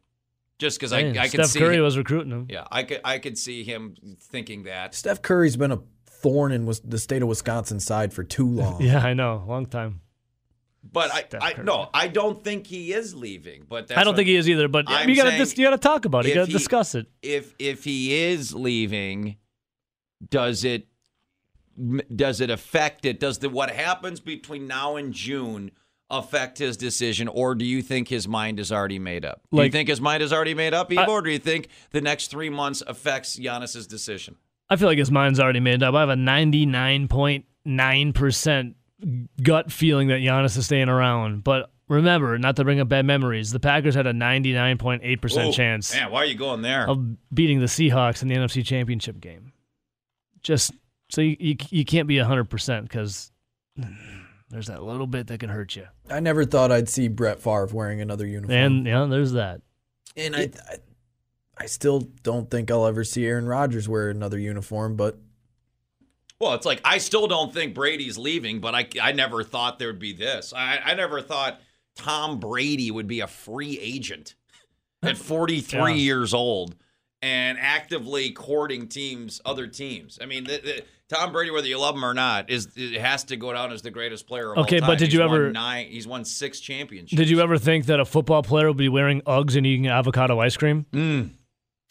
[0.59, 1.59] just because I Man, I could Steph see.
[1.61, 2.47] Curry him- was recruiting him.
[2.51, 4.95] yeah, I could I could see him thinking that.
[4.95, 8.81] Steph Curry's been a thorn in Wis- the state of Wisconsin side for too long.
[8.83, 10.01] Yeah, I know, long time.
[10.93, 11.65] But I, Steph I Curry.
[11.65, 13.65] no, I don't think he is leaving.
[13.69, 14.69] But that's I don't what- think he is either.
[14.69, 16.29] But I'm you gotta saying dis- you gotta talk about it.
[16.29, 17.07] You gotta he- discuss it.
[17.23, 19.37] if if he is leaving,
[20.31, 20.87] does it
[22.15, 23.21] does it affect it?
[23.21, 25.73] Does the what happens between now and June
[26.11, 29.41] affect his decision, or do you think his mind is already made up?
[29.53, 31.69] Do you think his mind is already made up, Ebo, I- or do you think
[31.91, 34.37] the next three months affects Giannis's decision?
[34.69, 35.95] I feel like his mind's already made up.
[35.95, 38.75] I have a 99.9%
[39.43, 41.45] gut feeling that Giannis is staying around.
[41.45, 45.95] But remember, not to bring up bad memories, the Packers had a 99.8% Ooh, chance
[45.95, 46.89] Man, why are you going there?
[46.89, 46.99] of
[47.33, 49.53] beating the Seahawks in the NFC Championship game.
[50.43, 50.73] Just
[51.11, 53.31] so you, you, you can't be 100% because
[54.51, 55.87] there's that little bit that can hurt you.
[56.11, 58.57] I never thought I'd see Brett Favre wearing another uniform.
[58.57, 59.61] And, yeah, there's that.
[60.17, 60.77] And I, I,
[61.59, 64.97] I still don't think I'll ever see Aaron Rodgers wear another uniform.
[64.97, 65.19] But
[66.41, 69.89] Well, it's like I still don't think Brady's leaving, but I I never thought there
[69.89, 70.53] would be this.
[70.55, 71.61] I I never thought
[71.97, 74.35] Tom Brady would be a free agent
[75.03, 75.97] at 43 Yeah.
[75.97, 76.77] years old
[77.27, 80.19] and actively courting teams, other teams.
[80.23, 83.25] I mean, the, the, Tom Brady, whether you love him or not, is it has
[83.25, 84.99] to go down as the greatest player of Okay, all but time.
[84.99, 85.87] did you He's won ever- nine?
[85.89, 87.19] He's won six championships.
[87.19, 90.39] Did you ever think that a football player would be wearing Uggs and eating avocado
[90.41, 90.87] ice cream?
[90.93, 91.31] Mm.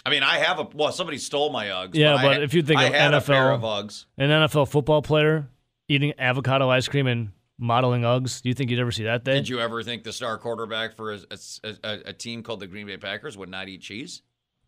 [0.06, 0.92] I mean, I have a well.
[0.92, 1.96] Somebody stole my Uggs.
[1.96, 4.06] Yeah, I but had- if you think I of had a pair NFL of Uggs.
[4.18, 5.50] An NFL football player
[5.90, 8.42] eating avocado ice cream and modeling Uggs.
[8.42, 9.34] Do you think you'd ever see that day?
[9.36, 12.68] Did you ever think the star quarterback for a, a, a, a team called the
[12.68, 14.22] Green Bay Packers would not eat cheese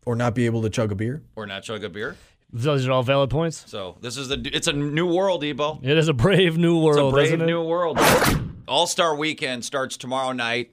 [0.06, 1.22] or not be able to chug a beer.
[1.36, 2.16] or not chug a beer?
[2.52, 3.64] Those are all valid points.
[3.66, 5.80] So this is the it's a new world, Ebo.
[5.82, 7.46] It is a brave new world, It's world, a brave isn't it?
[7.46, 7.98] new world.
[8.66, 10.72] All Star Weekend starts tomorrow night.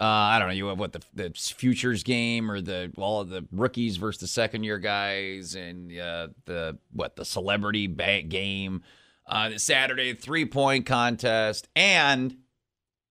[0.00, 0.54] Uh, I don't know.
[0.54, 4.26] You have what the the futures game or the all of the rookies versus the
[4.26, 8.82] second year guys and uh, the what the celebrity bank game.
[9.28, 12.36] Uh, the Saturday three point contest and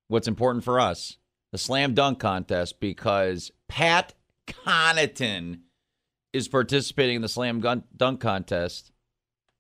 [0.10, 1.17] what's important for us
[1.51, 4.13] the slam dunk contest because Pat
[4.47, 5.60] Connaughton
[6.34, 8.91] is participating in the slam gun- dunk contest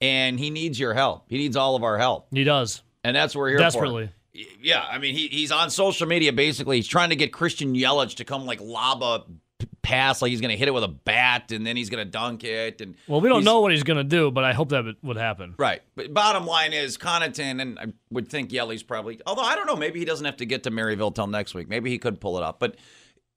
[0.01, 1.25] and he needs your help.
[1.29, 2.81] He needs all of our help, He does.
[3.03, 4.07] and that's what we're here Desperately.
[4.07, 4.13] for.
[4.61, 6.75] Yeah, I mean, he, he's on social media basically.
[6.77, 9.23] He's trying to get Christian Yelich to come like lob a
[9.81, 12.09] pass, like he's going to hit it with a bat, and then he's going to
[12.11, 12.81] dunk it.
[12.81, 15.15] And Well, we don't know what he's going to do, but I hope that would-
[15.17, 15.55] happen.
[15.57, 15.81] Right.
[15.95, 19.75] But bottom line is Connaughton, and I would think Yelly's probably, although I don't know,
[19.77, 21.69] maybe he doesn't have to get to Maryvale till next week.
[21.69, 22.59] Maybe he could pull it up.
[22.59, 22.75] But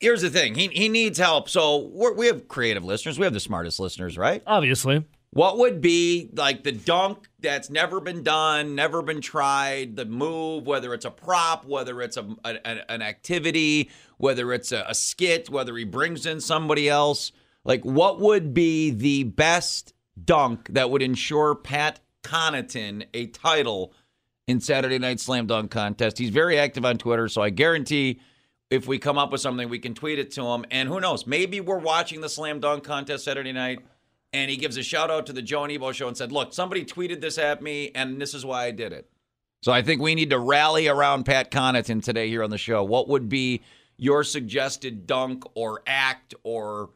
[0.00, 1.48] here's the thing he, he needs help.
[1.48, 3.18] So we're, we have creative listeners.
[3.18, 4.42] We have the smartest listeners, right?
[4.46, 5.04] Obviously.
[5.30, 10.66] What would be like the dunk that's never been done, never been tried, the move,
[10.66, 15.50] whether it's a prop, whether it's a, a- an activity, whether it's a, a skit,
[15.50, 17.30] whether he brings in somebody else?
[17.64, 19.92] Like, what would be the best
[20.24, 23.92] dunk that would ensure Pat Connaughton a title
[24.46, 26.16] in Saturday Night Slam Dunk Contest?
[26.16, 28.20] He's very active on Twitter, so I guarantee
[28.70, 30.64] if we come up with something, we can tweet it to him.
[30.70, 31.26] And who knows?
[31.26, 33.80] Maybe we're watching the Slam Dunk Contest Saturday night
[34.32, 36.52] and he gives a shout out to the Joe and Ebo show and said, "Look,
[36.52, 39.10] somebody tweeted this at me, and this is why I did it."
[39.62, 42.84] So I think we need to rally around Pat Connaughton today here on the show.
[42.84, 43.62] What would be
[43.96, 46.90] your suggested dunk or act or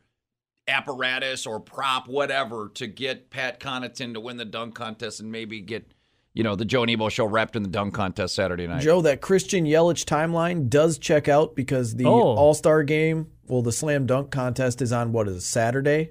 [0.68, 5.60] apparatus or prop, whatever, to get Pat Connaughton to win the dunk contest and maybe
[5.60, 5.90] get,
[6.34, 8.80] you know, the Joe and Ebo show wrapped in the dunk contest Saturday night?
[8.82, 12.34] Joe, that Christian Yelich timeline does check out because the Oh.
[12.36, 16.10] All Star game, well, the slam dunk contest is on what is it, Saturday?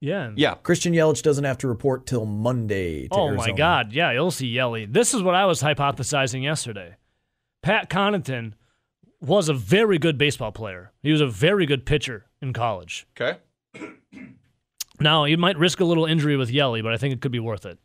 [0.00, 0.30] Yeah.
[0.34, 0.54] yeah.
[0.54, 3.08] Christian Yelich doesn't have to report till Monday.
[3.08, 3.92] To Oh my God!
[3.92, 4.86] Yeah, you'll see Yelly.
[4.86, 6.96] This is what I was hypothesizing yesterday.
[7.62, 8.54] Pat Connaughton
[9.20, 10.92] was a very good baseball player.
[11.02, 13.06] He was a very good pitcher in college.
[13.20, 13.38] Okay.
[14.98, 17.40] Now he might risk a little injury with Yelly, but I think it could be
[17.40, 17.78] worth it.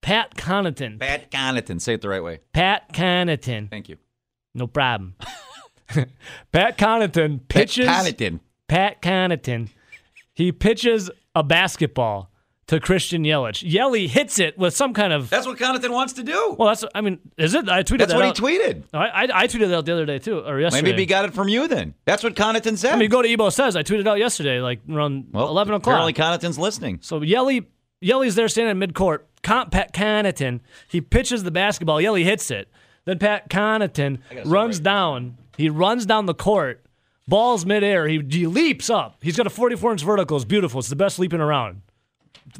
[0.00, 0.98] Pat Connaughton.
[0.98, 1.80] Pat Connaughton.
[1.80, 2.40] Say it the right way.
[2.52, 3.70] Pat Connaughton.
[3.70, 3.96] Thank you.
[4.54, 5.14] No problem.
[6.52, 7.86] Pat Connaughton pitches.
[7.86, 8.40] Pat Connaughton.
[8.68, 9.68] Pat Connaughton.
[10.34, 12.30] He pitches a basketball
[12.68, 13.62] to Christian Yelich.
[13.66, 15.30] Yelly hits it with some kind of.
[15.30, 16.54] That's what Connaughton wants to do.
[16.58, 16.84] Well, that's.
[16.94, 17.68] I mean, is it?
[17.68, 18.38] I tweeted That's that what out.
[18.38, 18.84] he tweeted.
[18.92, 20.90] I, I, I tweeted that out the other day too, or yesterday.
[20.90, 21.94] Maybe he got it from you then.
[22.04, 22.92] That's what Connaughton said.
[22.92, 23.74] I mean, go to Ebo says.
[23.74, 25.94] I tweeted out yesterday, like around well, eleven o'clock.
[25.94, 26.98] Apparently, Connaughton's listening.
[27.02, 27.66] So Yelly,
[28.00, 29.20] Yelly's there standing in midcourt.
[29.42, 32.00] Pat Connaughton, he pitches the basketball.
[32.00, 32.68] Yelly hits it.
[33.04, 35.38] Then Pat Connaughton runs down.
[35.56, 36.84] He runs down the court.
[37.26, 38.08] Ball's midair.
[38.08, 39.16] He, he leaps up.
[39.20, 40.36] He's got a 44 inch vertical.
[40.36, 40.80] It's beautiful.
[40.80, 41.82] It's the best leaping around.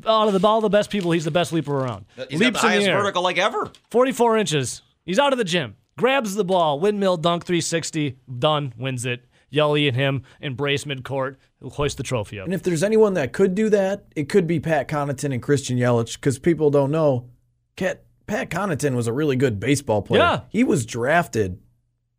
[0.06, 2.04] Out of the all the best people, he's the best leaper around.
[2.28, 3.70] He's leaps got the in highest the vertical like ever.
[3.90, 4.82] 44 inches.
[5.06, 5.76] He's out of the gym.
[5.96, 6.78] Grabs the ball.
[6.78, 8.18] Windmill dunk 360.
[8.38, 8.74] Done.
[8.76, 9.24] Wins it.
[9.50, 11.36] Yelly and him embrace midcourt.
[11.62, 12.46] Hoist the trophy up.
[12.46, 15.76] And if there's anyone that could do that, it could be Pat Connaughton and Christian
[15.76, 17.28] Yelich because people don't know.
[17.76, 20.22] Cat, Pat Connaughton was a really good baseball player.
[20.22, 20.40] Yeah.
[20.50, 21.58] He was drafted.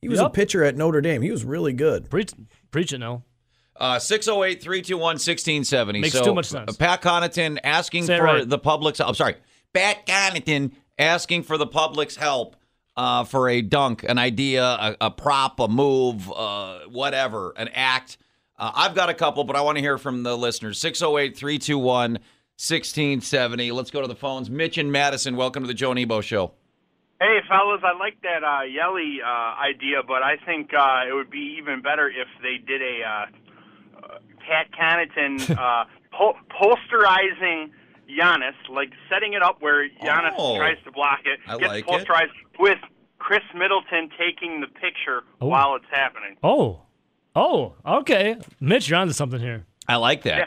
[0.01, 1.21] He was a pitcher at Notre Dame.
[1.21, 2.09] He was really good.
[2.09, 2.31] Preach,
[2.71, 3.23] preach it now.
[3.75, 6.01] Uh, 608 321 1670.
[6.01, 6.75] Makes so, too much sense.
[6.75, 8.49] Pat Connaughton asking Say for right.
[8.49, 9.35] the public's I'm sorry.
[9.73, 12.57] Pat Connaughton asking for the public's help
[12.99, 18.17] uh, for a dunk, an idea, a, a prop, a move, uh, whatever, an act.
[18.57, 20.81] Uh, I've got a couple, but I want to hear from the listeners.
[20.81, 23.71] 608 321 1670.
[23.71, 24.49] Let's go to the phones.
[24.49, 26.51] Mitch and Madison, welcome to the Joe Nebo Show.
[27.21, 31.29] Hey, fellas, I like that uh, Yelly uh, idea, but I think uh, it would
[31.29, 33.25] be even better if they did a uh,
[34.03, 37.71] uh, Pat Connaughton uh, po- posterizing
[38.09, 40.57] Giannis, like setting it up where Giannis Oh.
[40.57, 42.07] tries to block it, I gets like it.
[42.07, 42.79] posterized with
[43.19, 45.47] Khris Middleton taking the picture Oh.
[45.47, 46.37] while it's happening.
[46.43, 46.81] Oh,
[47.35, 48.37] oh, okay.
[48.59, 49.65] Mitch, you're onto something here.
[49.87, 50.37] I like that.
[50.37, 50.45] Yeah.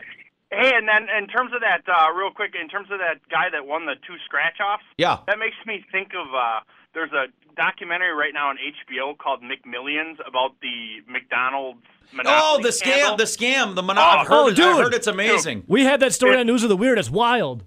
[0.61, 3.49] Hey, and then in terms of that, uh, real quick, in terms of that guy
[3.51, 5.19] that won the two scratch offs, Yeah.
[5.27, 6.61] that makes me think of uh,
[6.93, 11.81] there's a documentary right now on HBO called McMillions about the McDonald's.
[12.27, 13.17] Oh, the scam, scandal.
[13.17, 14.85] the scam, the mono- Oh, I've heard, it- I've dude.
[14.85, 15.65] heard it's amazing.
[15.67, 16.41] We had that story Yeah.
[16.41, 16.99] on News of the Weird.
[16.99, 17.65] It's wild.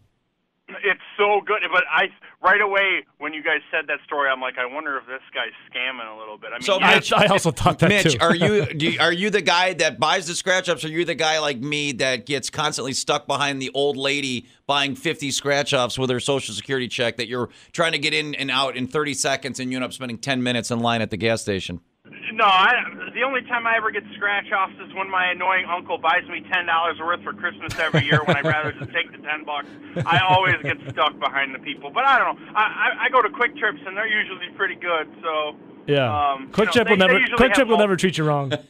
[0.84, 2.10] It's so good, but I
[2.42, 5.52] right away when you guys said that story, I'm like, I wonder if this guy's
[5.72, 6.52] scamming a little bit.
[6.52, 8.20] I mean, So, yeah, Mitch, I, I also thought that Mitch, too.
[8.22, 10.86] are you do you, are you the guy that buys the scratch offs?
[10.86, 14.96] Are you the guy like me that gets constantly stuck behind the old lady buying
[14.96, 18.52] 50 scratch offs with her social security check that you're trying to get in and
[18.52, 21.18] out in 30 seconds and you end up spending 10 minutes in line at the
[21.18, 21.82] gas station?
[22.34, 22.74] No, I,
[23.14, 26.42] the only time I ever get scratch offs is when my annoying uncle buys me
[26.52, 28.22] ten dollars worth for Christmas every year.
[28.26, 29.68] when I'd rather just take the ten bucks,
[30.06, 31.92] I always get stuck behind the people.
[31.92, 32.52] But I don't know.
[32.56, 35.08] I, I, I go to Kwik Trips and they're usually pretty good.
[35.22, 35.56] So
[35.88, 36.34] yeah.
[36.34, 37.20] um, Quick you know, Trip will never.
[37.38, 38.52] Kwik Trip will never treat you wrong.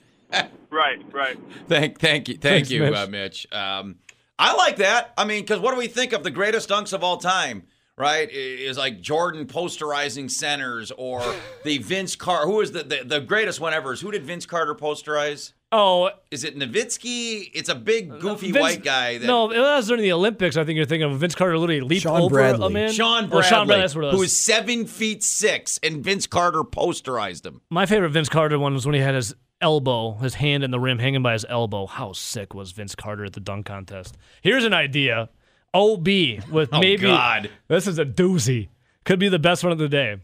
[0.71, 1.37] Right, right.
[1.69, 2.33] Thank thank you.
[2.33, 2.93] Thank Thanks, you, Mitch.
[2.93, 3.53] Uh, Mitch.
[3.53, 3.95] Um,
[4.37, 5.13] I like that.
[5.17, 7.63] I mean, because what do we think of the greatest dunks of all time?
[7.97, 11.23] Right, is like Jordan posterizing centers, or
[11.63, 12.45] the Vince Carter.
[12.45, 13.93] Who is the, the the greatest one ever?
[13.93, 15.53] Is who did Vince Carter posterize?
[15.71, 17.51] Oh, Is it Nowitzki?
[17.53, 19.17] It's a big, uh, goofy Vince- white guy.
[19.17, 20.55] That, no, that was during the Olympics.
[20.57, 22.67] I think you're thinking of Vince Carter literally leaped Sean over Bradley.
[22.67, 22.91] a man.
[22.91, 23.81] Sean Oh, Bradley, Shawn Bradley.
[23.81, 24.15] That's what it was.
[24.15, 27.61] who is seven feet six, and Vince Carter posterized him.
[27.69, 30.79] My favorite Vince Carter one was when he had his elbow, his hand in the
[30.79, 31.85] rim hanging by his elbow.
[31.87, 34.17] How sick was Vince Carter at the dunk contest?
[34.41, 35.29] Here's an idea.
[35.75, 36.07] OB
[36.51, 37.49] with Oh, maybe God.
[37.67, 38.69] this is a doozy.
[39.03, 40.17] Could be the best one of the day.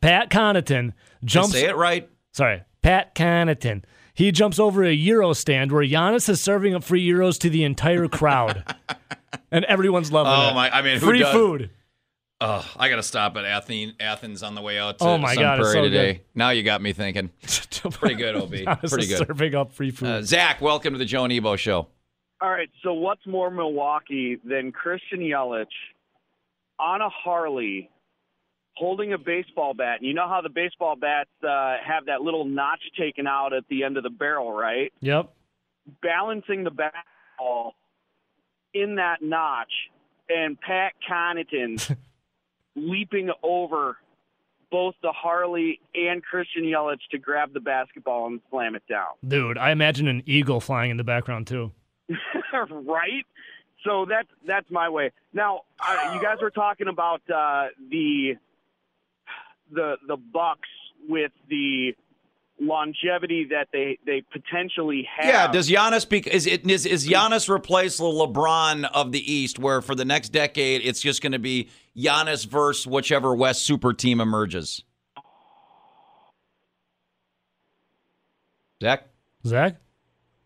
[0.00, 0.94] Pat Connaughton I
[1.24, 1.52] jumps.
[1.52, 2.08] say it right?
[2.32, 3.82] Sorry, Pat Connaughton.
[4.14, 7.64] He jumps over a Euro stand where Giannis is serving up free Euros to the
[7.64, 8.62] entire crowd.
[9.50, 10.54] and everyone's loving Oh it.
[10.54, 10.70] my!
[10.70, 11.70] I mean, who free does- food.
[12.44, 13.92] Oh, I gotta stop at Athens.
[14.00, 16.12] Athens on the way out to Oh my Sun God, Prairie so today.
[16.14, 16.20] good.
[16.34, 17.30] Now you got me thinking.
[17.92, 18.50] Pretty good, Ob.
[18.50, 19.26] Pretty good.
[19.28, 20.08] Serving up free food.
[20.08, 21.86] Uh, Zach, welcome to the Joe and Ebo Show.
[22.42, 25.66] All right, so what's more Milwaukee than Christian Yelich
[26.80, 27.88] on a Harley
[28.74, 29.98] holding a baseball bat?
[30.00, 33.62] And you know how the baseball bats uh, have that little notch taken out at
[33.70, 34.92] the end of the barrel, right?
[35.00, 35.32] yep.
[36.02, 36.92] Balancing the bat
[37.38, 37.74] ball
[38.74, 39.72] in that notch,
[40.28, 41.96] and Pat Connaughton
[42.74, 43.98] leaping over
[44.68, 49.10] both the Harley and Christian Yelich to grab the basketball and slam it down.
[49.26, 51.70] Dude, I imagine an eagle flying in the background too.
[52.70, 53.26] right?
[53.84, 55.10] So that's that's my way.
[55.32, 58.34] Now, uh, you guys were talking about uh, the
[59.70, 60.68] the the Bucks
[61.08, 61.94] with the
[62.60, 65.26] longevity that they they potentially have.
[65.26, 69.58] Yeah, does Giannis be, is it is, is Giannis replace the LeBron of the East,
[69.58, 73.92] where for the next decade it's just going to be Giannis versus whichever West super
[73.92, 74.84] team emerges?
[78.82, 79.06] Zach,
[79.46, 79.76] Zach,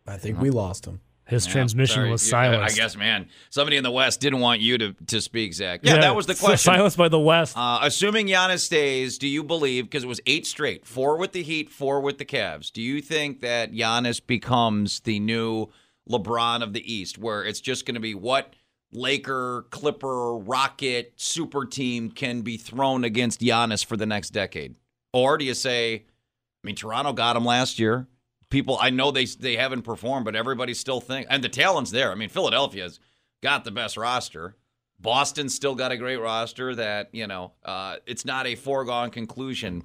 [0.05, 1.01] I think we lost him.
[1.27, 2.11] His Yeah, transmission sorry.
[2.11, 2.73] was Yeah, silenced.
[2.73, 5.81] I guess, man, somebody in the West didn't want you to to speak, Zach.
[5.83, 6.73] Yeah, that was the question.
[6.73, 7.57] Silenced by the West.
[7.57, 11.43] Uh, assuming Giannis stays, do you believe, because it was eight straight, four with the
[11.43, 15.67] Heat, four with the Cavs, do you think that Giannis becomes the new
[16.09, 18.53] LeBron of the East, where it's just going to be what
[18.93, 24.75] Laker, Clipper, Rocket, super team can be thrown against Giannis for the next decade?
[25.13, 25.95] Or do you say,
[26.63, 28.07] I mean, Toronto got him last year.
[28.49, 32.11] People, I know they they haven't performed, but everybody still think, and the talent's there.
[32.11, 32.99] I mean, Philadelphia's
[33.41, 34.55] got the best roster.
[34.99, 39.83] Boston's still got a great roster that you know uh, it's not a foregone conclusion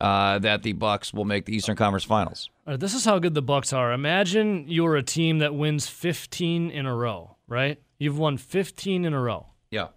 [0.00, 2.48] uh, that the Bucks will make the Eastern Conference Finals.
[2.66, 3.92] Right, this is how good the Bucks are.
[3.92, 7.82] Imagine you're a team that wins 15 in a row, right?
[7.98, 9.88] You've won 15 in a row, Yeah,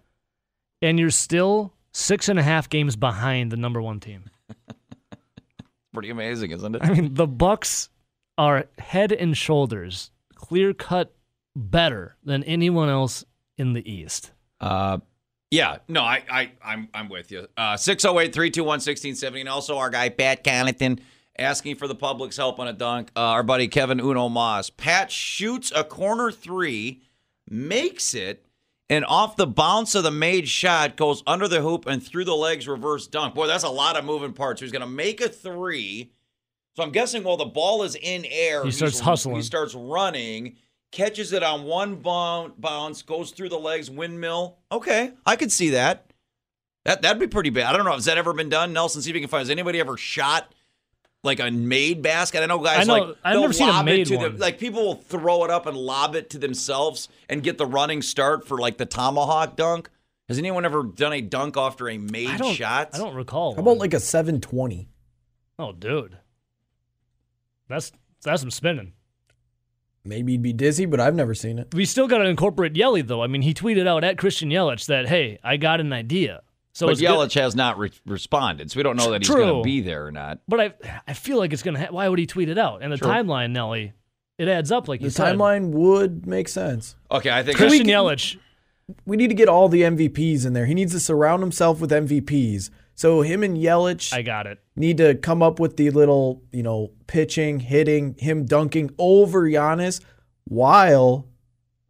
[0.82, 4.24] and you're still six and a half games behind the number one team.
[5.94, 6.82] pretty amazing, isn't it?
[6.82, 7.88] I mean, the Bucks
[8.42, 11.14] are head and shoulders, clear cut,
[11.54, 13.24] better than anyone else
[13.56, 14.32] in the East.
[14.60, 14.98] Uh,
[15.52, 17.46] yeah, no, I, I, I'm, I'm with you.
[17.56, 19.40] Uh, 608 321 1670.
[19.40, 20.98] And also our guy, Pat Connaughton,
[21.38, 23.12] asking for the public's help on a dunk.
[23.14, 24.70] Uh, our buddy, Kevin Uno Moss.
[24.70, 27.02] Pat shoots a corner three,
[27.48, 28.44] makes it,
[28.90, 32.34] and off the bounce of the made shot goes under the hoop and through the
[32.34, 33.34] legs reverse dunk.
[33.34, 34.60] Boy, that's a lot of moving parts.
[34.60, 36.10] He's going to make a three.
[36.74, 39.36] So I'm guessing while the ball is in air, He starts hustling.
[39.36, 40.56] He starts running,
[40.90, 44.58] catches it on one bounce, goes through the legs, windmill.
[44.70, 46.06] Okay, I could see that.
[46.84, 47.66] That that'd be pretty bad.
[47.72, 47.92] I don't know.
[47.92, 48.72] Has that ever been done?
[48.72, 49.40] Nelson, see if you can find.
[49.42, 50.52] Has anybody ever shot
[51.22, 52.42] like a made basket?
[52.42, 54.32] I know guys I know- like I've they'll never seen a made it to one.
[54.34, 57.66] The, like people will throw it up and lob it to themselves and get the
[57.66, 59.90] running start for like the tomahawk dunk.
[60.28, 62.90] Has anyone ever done a dunk after a made don't, shot?
[62.94, 63.54] I don't recall.
[63.54, 64.88] How about like a 720?
[65.58, 66.16] Oh, dude,
[67.68, 67.92] that's
[68.22, 68.92] that's some spinning.
[70.04, 71.72] Maybe he'd be dizzy, but I've never seen it.
[71.74, 73.22] We still got to incorporate Yelly though.
[73.22, 76.42] I mean, he tweeted out at Christian Yelich that, "Hey, I got an idea."
[76.72, 79.28] So but it's good- Yelich has not re- responded, so we don't know that he's
[79.28, 80.38] going to be there or not.
[80.48, 81.78] But I, I feel like it's gonna.
[81.78, 82.82] Ha- why would he tweet it out?
[82.82, 83.08] And the True.
[83.08, 83.92] timeline, Nelly,
[84.38, 85.36] it adds up like The you said.
[85.36, 86.96] timeline would make sense.
[87.10, 88.38] Okay, I think Christian we- Yelich.
[89.06, 90.66] We need to get all the MVPs in there.
[90.66, 92.68] He needs to surround himself with MVPs.
[92.94, 94.58] So him and Yelich I got it.
[94.76, 100.00] need to come up with the little, you know, pitching, hitting, him dunking over Giannis
[100.44, 101.26] while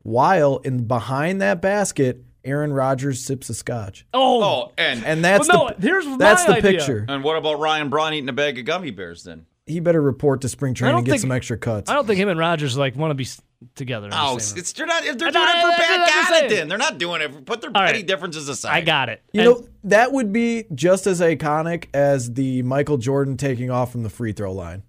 [0.03, 4.05] while in behind that basket, Aaron Rodgers sips a scotch.
[4.13, 6.79] Oh, Oh, and And that's Well, no, the here's that's my the idea.
[6.81, 7.07] picture.
[7.09, 9.47] and what about Ryan Braun eating a bag of gummy bears then?
[9.67, 11.89] He better report to spring training and get think- some extra cuts.
[11.89, 13.41] I don't think him and Rodgers like want to be s-
[13.75, 14.09] together.
[14.13, 15.05] I'm Oh, it's they're not.
[15.05, 16.51] If they're doing I- it for I- Pat I'm just saying.
[16.51, 16.69] Connaughton.
[16.69, 17.45] They're not doing it.
[17.45, 18.07] Put their All petty right.
[18.07, 18.73] differences aside.
[18.73, 19.23] I got it.
[19.33, 23.93] You And- know, that would be just as iconic as the Michael Jordan taking off
[23.93, 24.83] from the free throw line.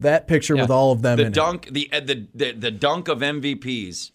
[0.00, 0.62] That picture Yeah.
[0.62, 4.10] with all of them the in dunk, the, uh, the the the dunk of MVPs,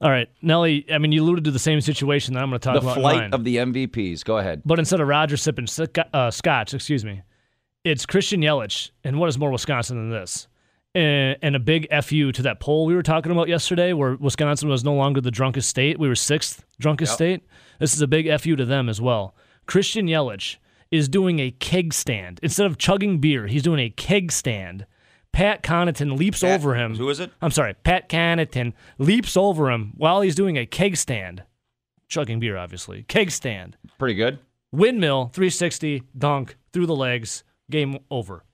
[0.00, 0.86] all right, Nelly.
[0.92, 2.96] I mean, you alluded to the same situation that I'm going to talk the about.
[2.96, 3.34] in flight mine.
[3.34, 4.22] of the MVPs.
[4.24, 4.62] Go ahead.
[4.64, 5.66] But instead of Roger sipping
[6.14, 7.22] uh, scotch, excuse me,
[7.84, 8.90] it's Christian Yelich.
[9.02, 10.46] And what is more Wisconsin than this?
[10.94, 14.68] And, and a big fu to that poll we were talking about yesterday, where Wisconsin
[14.68, 15.98] was no longer the drunkest state.
[15.98, 17.16] We were sixth drunkest Yep.
[17.16, 17.42] state.
[17.78, 19.34] This is a big fu to them as well.
[19.66, 20.56] Christian Yelich
[20.90, 23.46] is doing a keg stand instead of chugging beer.
[23.46, 24.84] He's doing a keg stand.
[25.32, 26.96] Pat Connaughton leaps Pat- over him.
[26.96, 27.30] who is it?
[27.40, 27.72] I'm sorry.
[27.72, 31.42] Pat Connaughton leaps over him while he's doing a keg stand,
[32.08, 33.04] chugging beer, obviously.
[33.04, 33.78] Keg stand.
[33.98, 34.38] Pretty good.
[34.72, 38.44] Windmill, 360, dunk, through the legs, game over.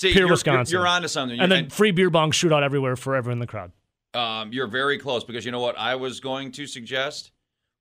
[0.00, 0.72] See, Pure you're, Wisconsin.
[0.72, 1.38] You're, you're onto something.
[1.38, 3.70] And then free beer bong shootout everywhere for everyone in the crowd.
[4.14, 7.32] um, you're very close because you know what I was going to suggest.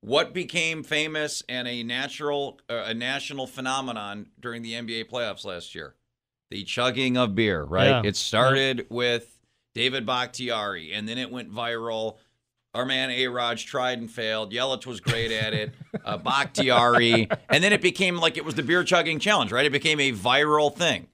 [0.01, 5.73] What became famous and a natural, uh, a national phenomenon during the NBA playoffs last
[5.73, 5.95] year?
[6.51, 7.87] The chugging of beer, right?
[7.87, 8.01] Yeah.
[8.03, 9.39] It started with
[9.73, 12.17] David Bakhtiari, and then it went viral.
[12.73, 14.51] Our man A-Rod tried and failed.
[14.51, 15.73] Yelich was great at it.
[16.05, 19.65] Uh, Bakhtiari, and then it became like it was the beer chugging challenge, right?
[19.65, 21.07] It became a viral thing.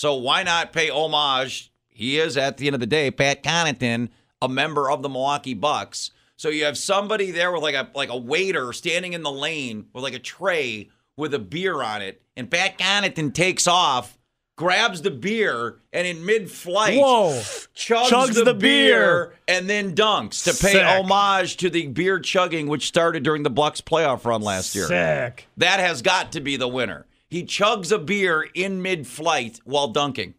[0.00, 1.70] So why not pay homage?
[1.90, 4.08] He is, at the end of the day, Pat Connaughton,
[4.40, 6.10] a member of the Milwaukee Bucks.
[6.36, 9.88] So you have somebody there with like a like a waiter standing in the lane
[9.92, 10.88] with like a tray
[11.18, 14.16] with a beer on it, and Pat Connaughton takes off,
[14.56, 17.32] grabs the beer, and in mid-flight, Whoa.
[17.76, 19.34] chugs, Chugs the, the beer, beer.
[19.48, 20.82] and then dunks to pay Sick.
[20.82, 24.86] homage to the beer chugging which started during the Bucks playoff run last year.
[24.86, 25.46] Sick.
[25.58, 27.04] That has got to be the winner.
[27.30, 30.34] He chugs a beer in mid-flight while dunking.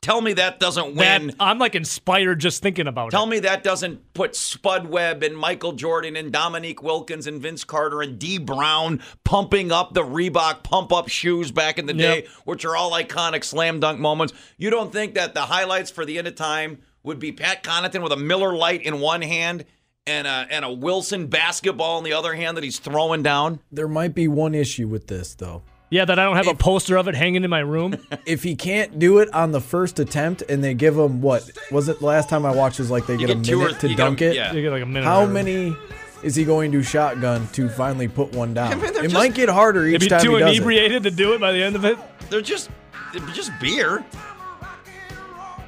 [0.00, 1.36] Tell me that doesn't That, win.
[1.38, 3.22] I'm like inspired just thinking about Tell it.
[3.22, 7.62] Tell me that doesn't put Spud Webb and Michael Jordan and Dominique Wilkins and Vince
[7.62, 12.22] Carter and Dee Brown pumping up the Reebok pump up shoes back in the day,
[12.22, 12.26] Yep.
[12.44, 14.34] which are all iconic slam dunk moments.
[14.58, 18.02] You don't think that the highlights for the end of time would be Pat Connaughton
[18.02, 19.64] with a Miller Lite in one hand
[20.06, 23.60] and a, and a Wilson basketball on the other hand that he's throwing down?
[23.70, 25.62] There might be one issue with this though.
[25.90, 27.96] Yeah, that I don't have a poster of it hanging in my room.
[28.26, 31.88] If he can't do it on the first attempt and they give him what was
[31.88, 33.64] it the last time I watched was like they You get, a get two or-
[33.66, 34.34] minute to you get a- dunk it.
[34.36, 34.52] yeah.
[34.52, 35.04] you get like a minute.
[35.04, 35.76] How or- many
[36.22, 38.72] is he going to shotgun to finally put one down?
[38.72, 40.56] I mean, it just- might get harder each time too he does it.
[40.56, 41.98] inebriated to do it by the end of it.
[42.30, 42.70] They're just
[43.12, 44.02] they're just beer.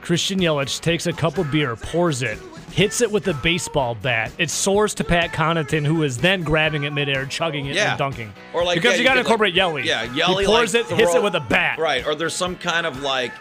[0.00, 2.38] Christian Yelich takes a cup of beer, pours it,
[2.74, 4.32] hits it with a baseball bat.
[4.36, 7.90] It soars to Pat Connaughton, who is then grabbing it midair, chugging it, Yeah.
[7.90, 8.32] and dunking.
[8.52, 9.82] Or like because yeah, you got to could, like- incorporate Yelly.
[9.84, 11.78] Yeah, Yelly He pours like, it, hits it with a bat.
[11.78, 13.32] Right, or there's some kind of like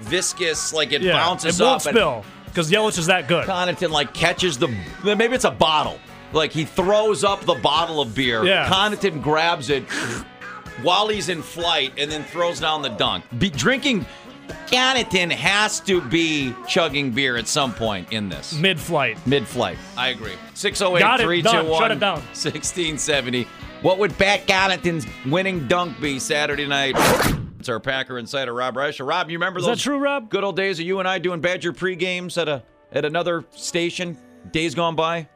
[0.00, 1.82] viscous, like it Yeah, bounces it won't up.
[1.82, 3.46] spill because Yelich is that good.
[3.46, 4.68] Connaughton like catches the
[5.04, 5.98] maybe it's a bottle.
[6.32, 8.44] Like he throws up the bottle of beer.
[8.44, 8.68] Yeah.
[8.68, 9.84] Connaughton grabs it
[10.82, 13.24] while he's in flight and then throws down the dunk.
[13.38, 14.06] Be, drinking.
[14.66, 18.52] Connaughton has to be chugging beer at some point in this.
[18.54, 19.24] Mid-flight.
[19.26, 19.78] Mid flight.
[19.96, 20.34] I agree.
[20.54, 22.16] 608 321 Shut it down.
[22.16, 23.46] 1670.
[23.82, 26.94] What would Pat Connaughton's winning dunk be Saturday night?
[27.58, 29.06] It's our Packer Insider, Rob Reischel.
[29.06, 30.30] Rob, you remember Is those that true, Rob?
[30.30, 34.16] good old days of you and I doing Badger pre-games at a at another station?
[34.50, 35.28] Days gone by?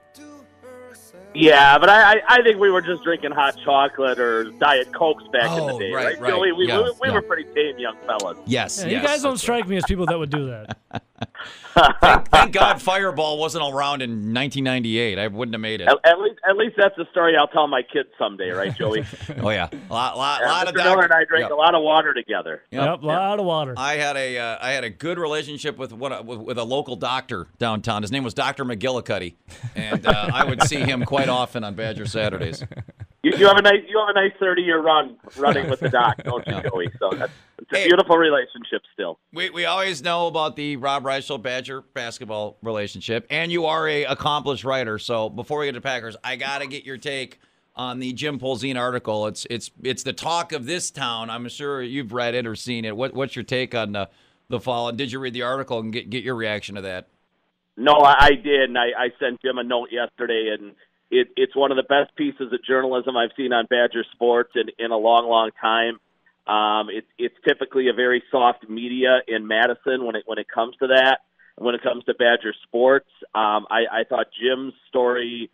[1.35, 5.25] Yeah, but I, I I think we were just drinking hot chocolate or diet cokes
[5.33, 6.21] back in Oh, the day, right, right?
[6.21, 6.31] right.
[6.31, 6.53] Joey?
[6.53, 7.15] We, Yeah, we, we yeah.
[7.15, 8.39] were pretty tame young fellas.
[8.47, 9.03] Yes, Yeah, yes.
[9.03, 10.77] you guys don't strike me as people that would do that.
[11.77, 12.27] right.
[12.29, 15.19] Thank God Fireball wasn't around in 1998.
[15.19, 15.89] I wouldn't have made it.
[15.89, 19.05] At, at least at least that's a story I'll tell my kids someday, right, Joey?
[19.39, 20.85] Oh yeah, a lot, lot, Yeah, lot of Mr.
[20.85, 21.51] Miller and I doc- drank Yep.
[21.51, 22.63] a lot of water together.
[22.71, 23.75] Yep, Yep, a lot of water.
[23.77, 26.97] I had a uh, I had a good relationship with one with, with a local
[26.97, 28.03] doctor downtown.
[28.03, 29.35] His name was Doctor McGillicuddy,
[29.75, 32.65] and uh, I would see him quite often on Badger Saturdays.
[33.25, 35.89] You, you have a nice you have a nice thirty year run running with the
[35.89, 36.91] doc, don't you, Joey?
[36.99, 37.87] So that's it's a Hey.
[37.87, 39.19] beautiful relationship still.
[39.33, 44.05] We we always know about the Rob Reischel Badger basketball relationship, and you are a
[44.05, 44.99] accomplished writer.
[44.99, 47.41] So before we get to Packers, I gotta get your take
[47.77, 49.27] on the Jim Polzin article.
[49.27, 51.31] It's it's it's the talk of this town.
[51.31, 52.97] I'm sure you've read it or seen it.
[52.97, 54.11] What what's your take on the
[54.49, 54.89] the fall?
[54.91, 57.09] And did you read the article and get get your reaction to that?
[57.77, 60.75] No, I, I did, and I, I sent Jim a note yesterday, and
[61.11, 64.69] it, it's one of the best pieces of journalism I've seen on Badger sports in,
[64.85, 65.99] in a long, long time.
[66.47, 70.77] Um, it, it's typically a very soft media in Madison when it when it comes
[70.77, 71.21] to that.
[71.57, 75.51] When it comes to Badger sports, um, I, I thought Jim's story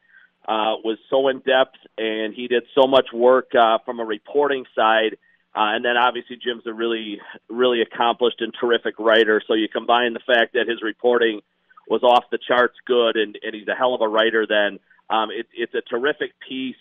[0.49, 4.65] uh, was so in depth, and he did so much work uh, from a reporting
[4.75, 5.19] side.
[5.55, 9.43] Uh, and then obviously Jim's a really, really accomplished and terrific writer.
[9.47, 11.41] So you combine the fact that his reporting
[11.89, 14.47] was off the charts good, and, and he's a hell of a writer.
[14.47, 14.79] Then
[15.11, 16.77] um, it, it's a terrific piece.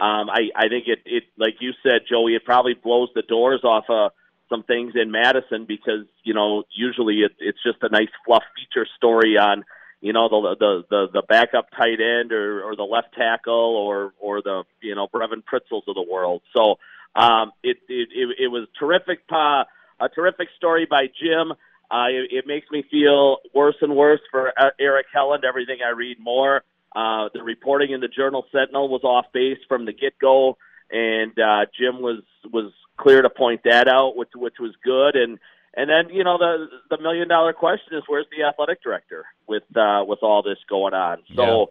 [0.00, 3.60] Um, I, I think it, it, like you said, Joey, it probably blows the doors
[3.64, 4.12] off of
[4.48, 8.86] some things in Madison because you know usually it, it's just a nice fluff feature
[8.96, 9.64] story on
[10.00, 14.12] you know the the the, the backup tight end or, or the left tackle or
[14.18, 16.42] or the you know Brevin Pritzels of the world.
[16.56, 16.78] So
[17.14, 19.20] um, it, it it it was terrific.
[19.30, 19.64] Uh,
[20.00, 21.52] a terrific story by Jim.
[21.90, 25.44] Uh, it, it makes me feel worse and worse for uh, Erik Helland.
[25.44, 26.62] Everything I read more.
[26.94, 30.56] Uh, the reporting in the Journal Sentinel was off base from the get go,
[30.90, 35.14] and uh, Jim was was clear to point that out, which which was good.
[35.14, 35.38] And
[35.74, 39.64] and then you know the the million dollar question is where's the athletic director with
[39.76, 41.18] uh, with all this going on?
[41.34, 41.42] So.
[41.42, 41.64] Yeah.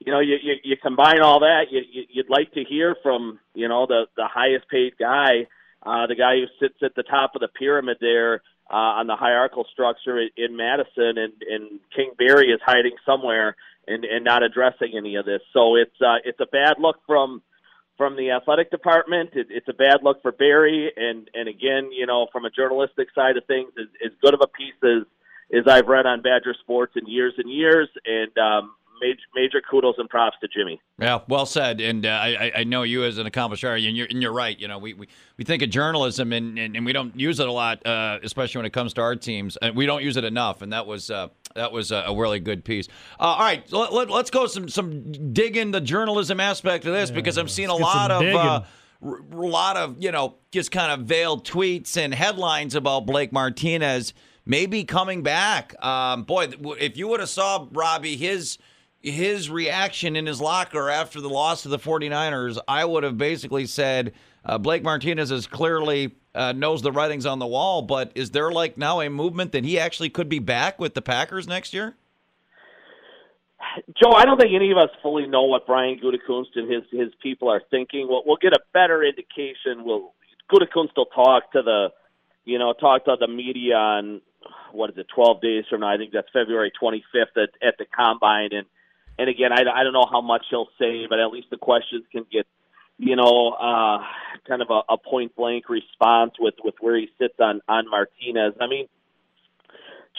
[0.00, 1.72] You know, you, you you combine all that.
[1.72, 5.48] You, you you'd like to hear from you know the the highest paid guy,
[5.82, 9.16] uh, the guy who sits at the top of the pyramid there uh, on the
[9.16, 13.56] hierarchical structure in, in Madison, and and King Barry is hiding somewhere
[13.88, 15.40] and and not addressing any of this.
[15.52, 17.42] So it's uh, it's a bad look from
[17.96, 19.30] from the athletic department.
[19.34, 23.08] It, it's a bad look for Barry, and and again, you know, from a journalistic
[23.14, 25.06] side of things, as, as good of a piece as
[25.58, 29.94] as I've read on Badger Sports in years and years, and um, major, major kudos
[29.98, 30.80] and props to Jimmy.
[30.98, 31.80] Yeah, well said.
[31.80, 34.58] And uh, I, I know you as an accomplished and you're, and you're right.
[34.58, 37.48] You know, we, we, we think of journalism, and, and, and we don't use it
[37.48, 39.56] a lot, uh, especially when it comes to our teams.
[39.56, 40.62] And we don't use it enough.
[40.62, 41.28] And that was uh,
[41.58, 42.88] that was a, really good piece.
[43.20, 46.92] Uh, all right, let, let, us go some some dig in the journalism aspect of
[46.92, 48.20] this because I'm seeing a lot of.
[48.22, 48.36] digging.
[48.36, 48.64] Uh,
[49.02, 53.32] r- a lot of you know just kind of veiled tweets and headlines about Blake
[53.32, 54.14] Martinez
[54.48, 55.80] maybe coming back.
[55.84, 56.48] Um, boy,
[56.80, 58.58] if you would have saw Robbie his
[59.00, 63.66] his reaction in his locker after the loss to the 49ers, I would have basically
[63.66, 64.12] said
[64.44, 68.52] uh, Blake Martinez is clearly uh, knows the writings on the wall, but is there
[68.52, 71.96] like now a movement that he actually could be back with the Packers next year?
[74.00, 77.12] Joe, I don't think any of us fully know what Brian Gutekunst and his his
[77.20, 78.06] people are thinking.
[78.08, 79.84] We'll, we'll get a better indication.
[79.84, 80.14] We'll
[80.50, 81.88] Gutekunst will talk to the,
[82.44, 84.20] you know, talk to the media on
[84.72, 85.88] what is it, 12 days from now.
[85.88, 88.50] I think that's February 25th at, at the combine.
[88.52, 88.66] And
[89.18, 92.04] and again, I, I don't know how much he'll say, but at least the questions
[92.12, 92.46] can get,
[92.98, 94.02] you know, uh,
[94.46, 98.54] kind of a, a point blank response with with where he sits on on Martinez.
[98.60, 98.86] I mean.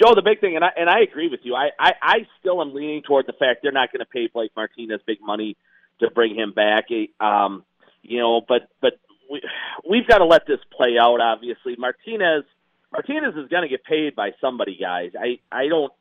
[0.01, 1.55] Joe, the big thing, and I and I agree with you.
[1.55, 4.51] I I, I still am leaning toward the fact they're not going to pay Blake
[4.55, 5.57] Martinez big money
[5.99, 6.85] to bring him back.
[7.19, 7.65] Um,
[8.01, 8.93] you know, but but
[9.29, 9.41] we
[9.89, 11.19] we've got to let this play out.
[11.19, 12.45] Obviously, Martinez
[12.91, 15.11] Martinez is going to get paid by somebody, guys.
[15.19, 15.91] I I don't.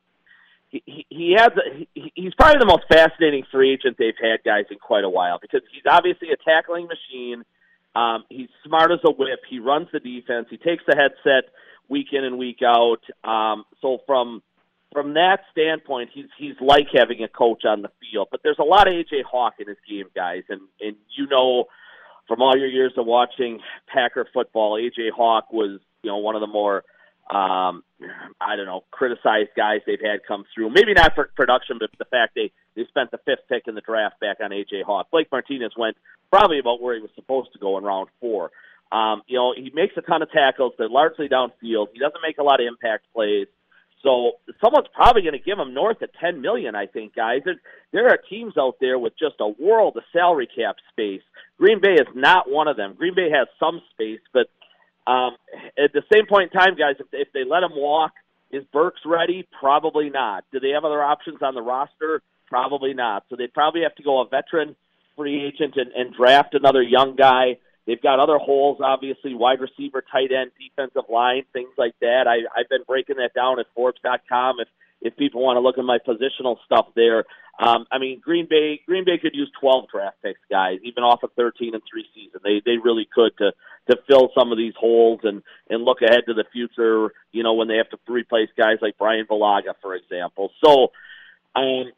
[0.71, 4.65] He he, has a, he, he's probably the most fascinating free agent they've had, guys,
[4.71, 7.45] in quite a while because he's obviously a tackling machine.
[7.95, 9.41] Um, he's smart as a whip.
[9.49, 10.47] He runs the defense.
[10.51, 11.51] He takes the headset
[11.89, 13.01] week in and week out.
[13.25, 14.43] Um, so from
[14.93, 18.29] from that standpoint, he's he's like having a coach on the field.
[18.31, 21.65] But there's a lot of AJ Hawk in his game, guys, and and you know
[22.27, 23.61] from all your years of watching
[23.93, 26.85] Packer football, AJ Hawk was you know one of the more
[27.31, 27.85] um,
[28.41, 30.71] I don't know criticized guys they've had come through.
[30.71, 33.81] Maybe not for production, but the fact they they spent the fifth pick in the
[33.81, 35.11] draft back on AJ Hawk.
[35.11, 35.97] Blake Martinez went
[36.31, 38.51] probably about where he was supposed to go in round four.
[38.91, 40.73] Um, you know, he makes a ton of tackles.
[40.79, 41.89] They're largely downfield.
[41.93, 43.47] He doesn't make a lot of impact plays.
[44.03, 46.75] So someone's probably going to give him north of ten million.
[46.75, 47.41] I think, guys.
[47.45, 47.61] There,
[47.93, 51.23] there are teams out there with just a world of salary cap space.
[51.59, 52.95] Green Bay is not one of them.
[52.97, 54.47] Green Bay has some space, but
[55.09, 55.37] um,
[55.83, 58.13] at the same point in time, guys, if, if they let him walk,
[58.51, 59.49] is Burks ready?
[59.59, 60.45] Probably not.
[60.53, 62.23] Do they have other options on the roster?
[62.47, 63.25] Probably not.
[63.31, 64.77] So they'd probably have to go a veteran
[65.17, 67.57] free agent and, and draft another young guy.
[67.87, 72.27] They've got other holes, obviously, wide receiver, tight end, defensive line, things like that.
[72.29, 74.69] I, I've been breaking that down at Forbes.com if
[75.01, 77.25] if people want to look at my positional stuff there.
[77.61, 81.23] Um, I mean, Green Bay Green Bay could use 12 draft picks, guys, even off
[81.25, 82.41] of 13 and three season.
[82.45, 83.53] They they really could to
[83.91, 87.13] to fill some of these holes and and look ahead to the future.
[87.33, 90.51] You know, when they have to replace guys like Bryan Bulaga, for example.
[90.65, 90.93] So,
[91.57, 91.91] um,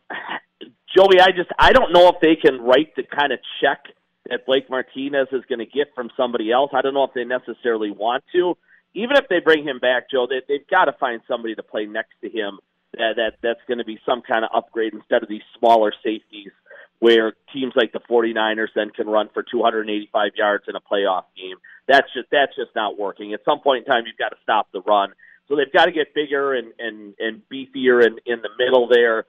[0.97, 3.85] Joey, I just I don't know if they can write the kind of check
[4.31, 6.71] that Blake Martinez is going to get from somebody else.
[6.73, 8.57] I don't know if they necessarily want to.
[8.95, 11.87] Even if they bring him back, Joe, they, they've got to find somebody to play
[11.87, 12.59] next to him
[12.95, 16.53] that, that that's going to be some kind of upgrade instead of these smaller safeties
[17.01, 21.57] where teams like the 49ers then can run for 285 yards in a playoff game.
[21.89, 23.33] That's just that's just not working.
[23.33, 25.13] At some point in time, you've got to stop the run.
[25.49, 29.25] So they've got to get bigger and and and beefier in in the middle there.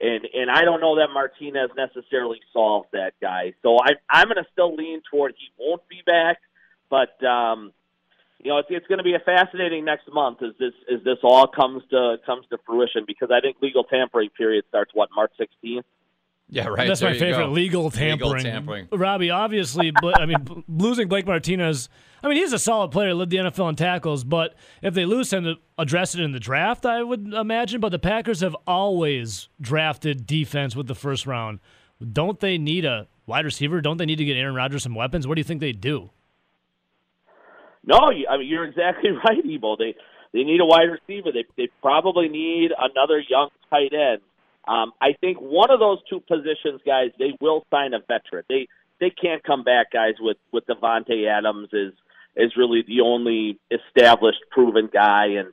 [0.00, 3.54] And and I don't know that Martinez necessarily solves that guy.
[3.62, 6.38] So I I'm going to still lean toward he won't be back,
[6.90, 7.72] but um
[8.44, 11.16] you know, it's, it's going to be a fascinating next month as this as this
[11.22, 15.32] all comes to comes to fruition because I think legal tampering period starts what March
[15.40, 15.82] 16th.
[16.50, 16.86] Yeah, right.
[16.86, 17.52] That's There my favorite go.
[17.52, 18.32] legal tampering.
[18.34, 18.88] Legal tampering.
[18.92, 21.88] Robbie, obviously, but I mean, losing Blake Martinez.
[22.22, 24.24] I mean, he's a solid player, led the NFL in tackles.
[24.24, 27.80] But if they lose him, address it in the draft, I would imagine.
[27.80, 31.60] But the Packers have always drafted defense with the first round.
[32.12, 33.80] Don't they need a wide receiver?
[33.80, 35.26] Don't they need to get Aaron Rodgers some weapons?
[35.26, 36.10] What do you think they do?
[37.86, 39.76] No, you- I mean you're exactly right, Ebo.
[39.76, 39.94] They
[40.32, 41.30] They need a wide receiver.
[41.32, 44.20] They they probably need another young tight end.
[44.66, 48.44] Um, I think one of those two positions, guys, they will sign a veteran.
[48.48, 48.68] They
[49.00, 51.92] they can't come back, guys, with with Davante Adams is
[52.36, 55.48] is really the only established, proven guy, and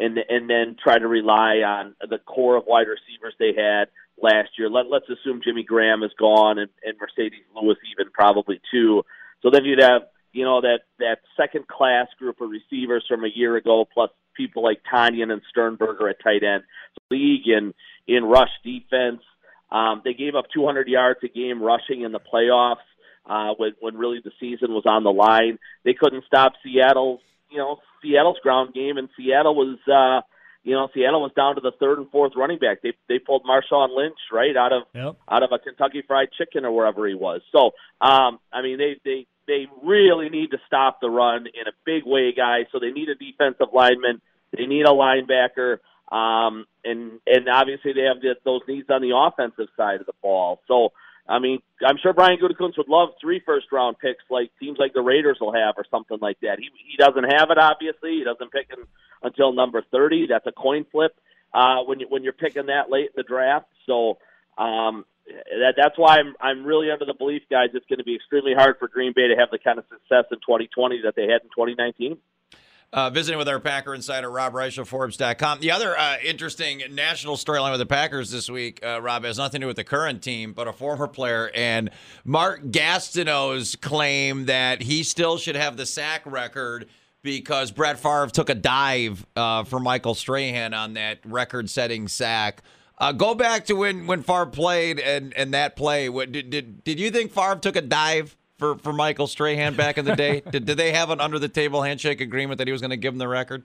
[0.00, 3.88] and and then try to rely on the core of wide receivers they had
[4.20, 4.68] last year.
[4.70, 9.02] Let, let's assume Jimmy Graham is gone and, and Marcedes Lewis even probably too.
[9.42, 10.02] So then you'd have
[10.34, 14.62] you know that that second class group of receivers from a year ago, plus people
[14.64, 16.64] like Tonyan and Sternberger at tight end.
[17.10, 17.72] League in
[18.06, 19.22] in rush defense.
[19.70, 22.84] Um, they gave up 200 yards a game rushing in the playoffs
[23.26, 25.58] uh, when when really the season was on the line.
[25.84, 27.20] They couldn't stop Seattle's
[27.50, 29.78] you know Seattle's ground game, and Seattle was.
[29.86, 30.26] Uh,
[30.66, 32.80] you know, Seattle was down to the third and fourth running back.
[32.82, 35.16] They they pulled Marshawn Lynch right out of Yep.
[35.30, 37.42] out of a Kentucky Fried Chicken or wherever he was.
[37.52, 41.72] So, um, I mean, they they they really need to stop the run in a
[41.84, 42.66] big way, guys.
[42.72, 44.20] So they need a defensive lineman.
[44.56, 45.78] They need a linebacker.
[46.10, 50.12] Um, and and obviously they have the, those needs on the offensive side of the
[50.22, 50.60] ball.
[50.68, 50.92] So
[51.26, 54.92] I mean, I'm sure Brian Gutekunst would love three first round picks, like teams like
[54.92, 56.58] the Raiders will have, or something like that.
[56.58, 58.18] He he doesn't have it, obviously.
[58.18, 58.86] He doesn't pick him
[59.22, 60.26] until number 30.
[60.28, 61.16] That's a coin flip
[61.54, 63.66] uh, when you when you're picking that late in the draft.
[63.86, 64.18] So
[64.58, 67.70] um, that that's why I'm I'm really under the belief, guys.
[67.74, 70.24] It's going to be extremely hard for Green Bay to have the kind of success
[70.30, 72.18] in 2020 that they had in 2019.
[72.92, 75.58] Uh, visiting with our Packer insider, Rob Reich of Forbes.com.
[75.58, 79.60] The other uh, interesting national storyline with the Packers this week, uh, Rob, has nothing
[79.60, 81.50] to do with the current team, but a former player.
[81.56, 81.90] And
[82.24, 86.86] Mark Gastineau's claim that he still should have the sack record
[87.22, 92.62] because Brett Favre took a dive uh, for Michael Strahan on that record setting sack.
[92.96, 96.08] Uh, go back to when, when Favre played and, and that play.
[96.08, 99.98] What, did, did, did you think Favre took a dive for, for Michael Strahan back
[99.98, 100.42] in the day?
[100.50, 102.96] did, did they have an under the table handshake agreement that he was going to
[102.96, 103.64] give him the record?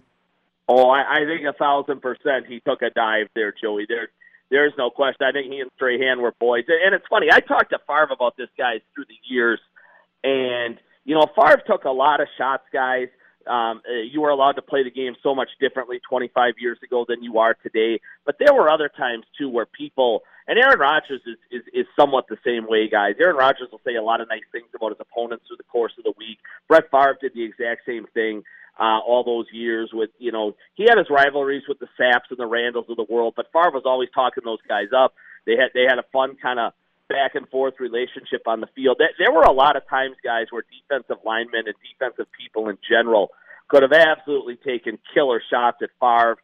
[0.67, 3.85] Oh, I, I think a thousand percent he took a dive there, Joey.
[3.87, 4.09] There,
[4.49, 5.25] there's no question.
[5.27, 6.65] I think he and Strahan were boys.
[6.67, 7.27] And it's funny.
[7.31, 9.59] I talked to Favre about this guys through the years,
[10.23, 13.07] and you know, Favre took a lot of shots, guys.
[13.49, 17.05] Um, uh, you were allowed to play the game so much differently 25 years ago
[17.07, 17.99] than you are today.
[18.25, 22.25] But there were other times too where people and Aaron Rodgers is, is is somewhat
[22.27, 23.15] the same way, guys.
[23.19, 25.93] Aaron Rodgers will say a lot of nice things about his opponents through the course
[25.97, 26.39] of the week.
[26.67, 28.43] Brett Favre did the exact same thing
[28.79, 29.91] uh, all those years.
[29.93, 33.05] With you know, he had his rivalries with the Sapps and the Randles of the
[33.07, 35.13] world, but Favre was always talking those guys up.
[35.45, 36.73] They had they had a fun kind of
[37.09, 38.97] back and forth relationship on the field.
[38.99, 43.31] There- were a lot of times, guys, where defensive linemen and defensive people in general
[43.67, 46.37] could have absolutely taken killer shots at Favre.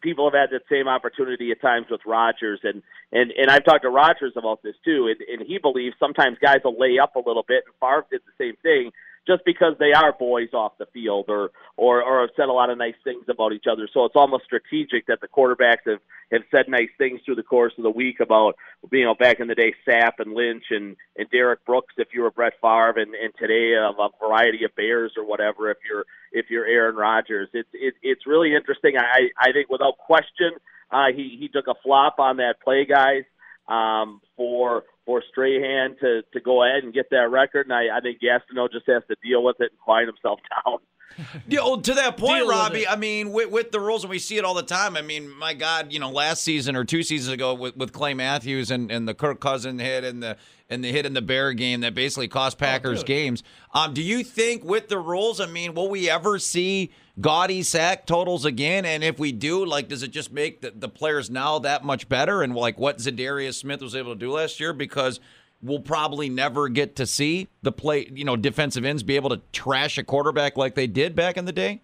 [0.00, 3.82] People have had that same opportunity at times with Rodgers, and and and I've talked
[3.82, 7.20] to Rodgers about this too, and, and he believes sometimes guys will lay up a
[7.20, 8.92] little bit, and Favre did the same thing
[9.26, 12.70] just because they are boys off the field or or or have said a lot
[12.70, 13.88] of nice things about each other.
[13.92, 16.00] So it's almost strategic that the quarterbacks have
[16.32, 18.56] have said nice things through the course of the week about
[18.90, 22.22] you know back in the day Sapp and Lynch and and Derrick Brooks if you
[22.22, 26.04] were Brett Favre and and today a, a variety of Bears or whatever if you're
[26.32, 27.48] if you're Aaron Rodgers.
[27.52, 28.96] It's it, it's really interesting.
[28.96, 30.52] I I think without question
[30.90, 33.24] uh, he he took a flop on that play, guys.
[33.70, 38.00] Um, for for Strahan to to go ahead and get that record, and I, I
[38.00, 40.78] think Gastineau just has to deal with it and quiet himself down.
[41.48, 42.86] You know, to that point, Deal Robbie.
[42.86, 44.96] I mean, with, with the rules, and we see it all the time.
[44.96, 48.14] I mean, my God, you know, last season or two seasons ago with, with Clay
[48.14, 50.36] Matthews and, and the Kirk Cousin hit and the
[50.70, 53.06] and the hit in the Bear game that basically cost Packers dude.
[53.06, 53.42] games.
[53.74, 58.06] Um, do you think with the rules, I mean, will we ever see gaudy sack
[58.06, 58.84] totals again?
[58.84, 62.08] And if we do, like, does it just make the, the players now that much
[62.08, 62.42] better?
[62.42, 65.18] And like what Za'Darius Smith was able to do last year because
[65.62, 69.40] we'll probably never get to see the play, you know, defensive ends be able to
[69.52, 71.80] trash a quarterback like they did back in the day.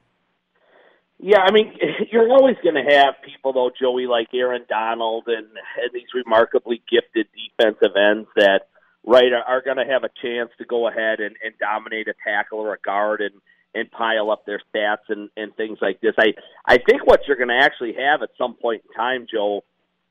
[1.18, 1.72] Yeah, I mean,
[2.12, 6.82] you're always going to have people, though, Joey, like Aaron Donald and, and these remarkably
[6.90, 8.68] gifted defensive ends that,
[9.04, 12.14] right, are, are going to have a chance to go ahead and, and dominate a
[12.26, 13.34] tackle or a guard and,
[13.74, 16.14] and pile up their stats and, and things like this.
[16.18, 16.34] I,
[16.66, 19.64] I think what you're going to actually have at some point in time, Joe,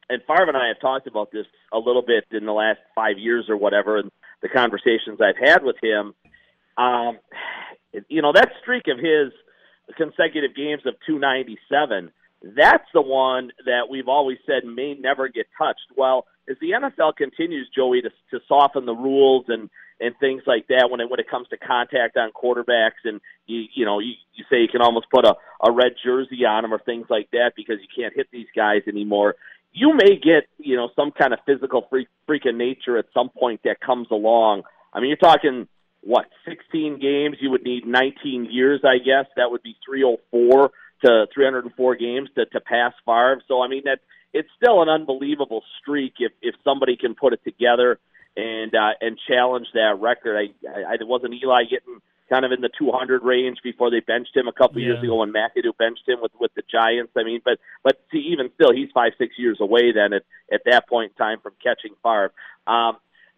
[0.10, 3.18] and Favre and I have talked about this a little bit in the last five
[3.18, 6.14] years or whatever, and the conversations I've had with him.
[6.78, 7.20] Um,
[8.10, 9.32] you know, that streak of his
[9.98, 12.12] consecutive games of 297,
[12.56, 15.88] that's the one that we've always said may never get touched.
[15.96, 20.68] Well, as the NFL continues, Joey, to, to soften the rules and and things like
[20.68, 24.14] that when it when it comes to contact on quarterbacks and you you know you,
[24.34, 27.30] you say you can almost put a, a red jersey on them or things like
[27.32, 29.36] that because you can't hit these guys anymore
[29.76, 33.30] you may get you know some kind of physical freak freak of nature at some
[33.30, 34.64] point that comes along
[34.94, 35.68] i mean you're talking
[36.02, 40.72] what 16 games you would need 19 years i guess that would be 304
[41.04, 43.42] to 304 games to to pass Favre.
[43.48, 44.00] So I mean that
[44.34, 48.00] it's still an unbelievable streak if if somebody can put it together
[48.36, 50.38] and uh, and challenge that record.
[50.38, 54.36] I, I, I wasn't Eli getting kind of in the 200 range before they benched
[54.36, 54.88] him a couple Yeah.
[54.88, 57.12] years ago when McAdoo benched him with with the Giants.
[57.18, 60.62] I mean, but but see, even still, he's five six years away then at at
[60.66, 62.32] that point in time from catching Favre.
[62.68, 62.98] Um,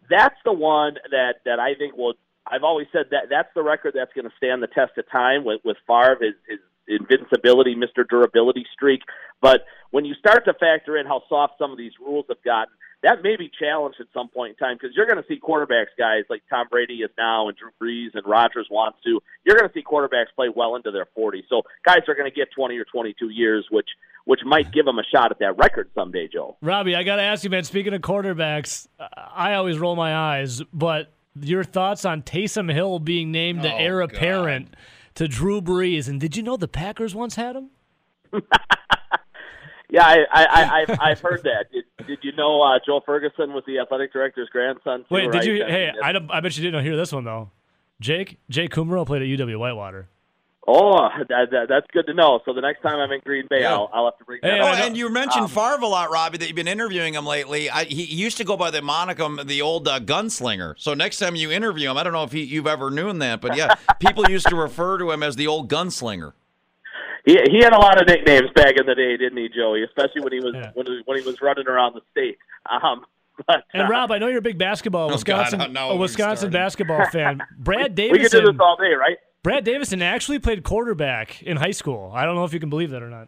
[0.09, 2.13] that's the one that that I think will.
[2.49, 5.43] I've always said that that's the record that's going to stand the test of time
[5.43, 8.07] with with Favre his, his invincibility, Mr.
[8.07, 9.01] Durability streak.
[9.41, 12.73] But when you start to factor in how soft some of these rules have gotten,
[13.03, 15.93] that may be challenged at some point in time because you're going to see quarterbacks,
[15.97, 19.19] guys like Tom Brady is now, and Drew Brees and Rodgers wants to.
[19.45, 21.43] You're going to see quarterbacks play well into their 40s.
[21.49, 23.87] So guys are going to get 20 or 22 years, which
[24.25, 26.57] which might give them a shot at that record someday, Joe.
[26.61, 27.63] Robbie, I got to ask you, man.
[27.63, 33.31] Speaking of quarterbacks, I always roll my eyes, but your thoughts on Taysom Hill being
[33.31, 34.13] named the Oh, heir God.
[34.13, 34.75] apparent
[35.15, 36.09] to Drew Brees?
[36.09, 37.69] And did you know the Packers once had him?
[39.89, 41.65] Yeah, I, I, I I've, I've heard that.
[41.71, 44.99] Did, did you know uh, Joe Ferguson was the athletic director's grandson?
[44.99, 45.45] Too, Wait, did right?
[45.45, 45.63] you?
[45.65, 47.51] I Hey, I, don't- I bet you didn't hear this one though.
[47.99, 50.07] Jake Jake Kumerow played at UW Whitewater.
[50.69, 52.41] Oh, that, that, that's good to know.
[52.45, 53.71] So the next time I'm in Green Bay, Yeah.
[53.73, 54.75] I'll, I'll have to bring that Hey, Oh, up.
[54.75, 56.37] I and you mentioned Um, Favre a lot, Robbie.
[56.39, 57.69] That you've been interviewing him lately.
[57.69, 60.73] I, he used to go by the monicum, the old uh, gunslinger.
[60.77, 63.39] So next time you interview him, I don't know if he, you've ever known that,
[63.39, 66.33] but yeah, people used to refer to him as the old gunslinger.
[67.27, 69.83] He he had a lot of nicknames back in the day, didn't he, Joey?
[69.83, 70.71] Especially when he was Yeah.
[70.73, 72.37] when he, when he was running around the state.
[72.65, 73.05] Um,
[73.47, 76.49] but And uh, Rob, I know you're a big basketball, Oh, Wisconsin, God, a Wisconsin
[76.51, 77.41] basketball fan.
[77.57, 78.13] Brad Davison.
[78.13, 79.17] we could do this all day, right?
[79.43, 82.11] Brad Davison actually played quarterback in high school.
[82.15, 83.27] I don't know if you can believe that or not.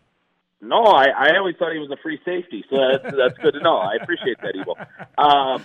[0.62, 3.60] No, I, I always thought he was a free safety, so that's that's good to
[3.62, 3.78] know.
[3.78, 4.76] I appreciate that, Ebo.
[5.24, 5.64] Um,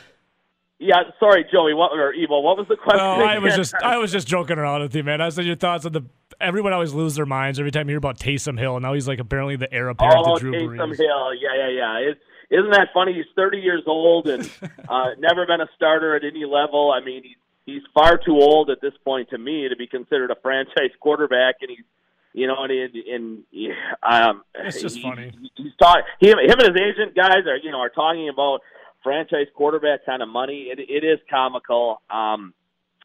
[0.85, 1.75] yeah, sorry, Joey.
[1.75, 2.41] What or Ebo?
[2.41, 3.01] What was the question?
[3.01, 5.21] Oh, I was just I was just joking around with you, man.
[5.21, 6.03] I said your thoughts on the.
[6.41, 8.77] Everyone always lose their minds every time you hear about Taysom Hill.
[8.77, 10.97] And now he's like apparently the heir apparent Oh, to Drew Taysom Brees.
[10.99, 11.35] Hill.
[11.35, 12.11] Yeah, yeah, yeah.
[12.11, 12.19] It,
[12.51, 13.15] isn't that funny?
[13.15, 14.43] He's 30 years old and
[14.89, 16.93] uh, never been a starter at any level.
[16.93, 20.31] I mean, he's he's far too old at this point to me to be considered
[20.31, 21.85] a franchise quarterback, and he's
[22.33, 23.73] you know, and and, and
[24.03, 25.33] um, It's just he- funny.
[25.55, 26.03] He's talking.
[26.21, 28.61] Him, him and his agent guys are you know are talking about
[29.05, 30.69] franchise quarterback kind of money.
[30.73, 32.03] It it is comical.
[32.11, 32.55] Um,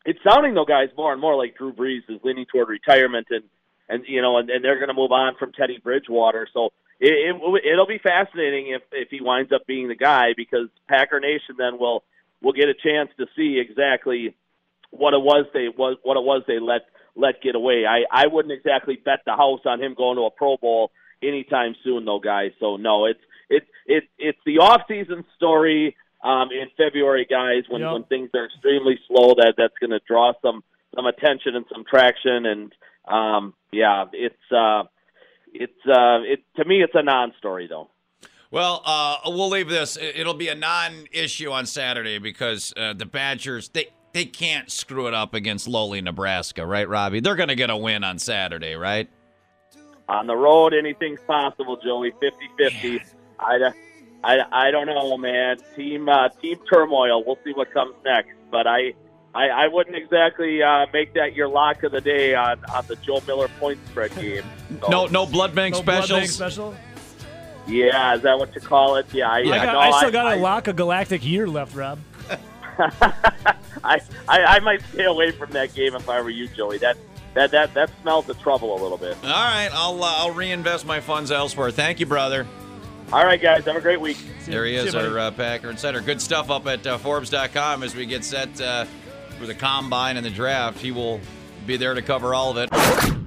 [0.05, 3.43] it's sounding though, guys, more and more like Drew Brees is leaning toward retirement, and
[3.87, 6.47] and you know, and, and they're going to move on from Teddy Bridgewater.
[6.51, 6.69] So
[6.99, 11.19] it, it it'll be fascinating if if he winds up being the guy because Packer
[11.19, 12.03] Nation then will
[12.41, 14.35] will get a chance to see exactly
[14.91, 17.85] what it was they was what it was they let let get away.
[17.85, 20.91] I I wouldn't exactly bet the house on him going to a Pro Bowl
[21.21, 22.51] anytime soon, though, guys.
[22.59, 23.19] So no, it's
[23.49, 27.93] it's it's it's the off season story um, in February, guys, when Yep.
[27.93, 29.35] when things are extremely slow.
[29.37, 30.63] That that's going to draw some
[30.95, 32.73] some attention and some traction, and
[33.07, 34.83] um, yeah, it's uh,
[35.53, 37.89] it's uh, it to me it's a non-story though.
[38.51, 39.95] Well, uh, we'll leave this.
[39.95, 45.07] It- It'll be a non-issue on Saturday because uh, the Badgers they they can't screw
[45.07, 47.19] it up against lowly Nebraska, right, Robbie?
[47.19, 49.07] They're going to get a win on Saturday, right?
[50.07, 52.11] on the road, anything's possible, Joey.
[52.59, 52.99] 50-50.
[53.39, 53.71] I,
[54.23, 55.57] I, I don't know, man.
[55.75, 57.23] Team uh, team turmoil.
[57.25, 58.31] We'll see what comes next.
[58.51, 58.93] But I,
[59.33, 62.95] I, I wouldn't exactly uh, make that your lock of the day on, on the
[62.97, 64.43] Joe Miller point spread game.
[64.81, 66.31] So, No, no blood bank No blood bank specials.
[66.31, 66.75] special.
[67.67, 69.05] Yeah, is that what you call it?
[69.13, 71.47] Yeah, I, I, got, no, I still I, got a I, lock of galactic year
[71.47, 71.99] left, Rob.
[72.79, 76.79] I, I, I might stay away from that game if I were you, Joey.
[76.79, 76.97] That
[77.35, 79.15] that that that smells of trouble a little bit.
[79.23, 81.69] All right, I'll uh, I'll reinvest my funds elsewhere.
[81.69, 82.47] Thank you, brother.
[83.11, 84.17] All right, guys, have a great week.
[84.45, 85.07] There he is, you, buddy.
[85.07, 85.99] our uh, Packer Insider.
[85.99, 88.85] Good stuff up at uh, Forbes.com as we get set uh,
[89.39, 90.77] for the combine and the draft.
[90.79, 91.19] He will
[91.65, 93.18] be there to cover all of it.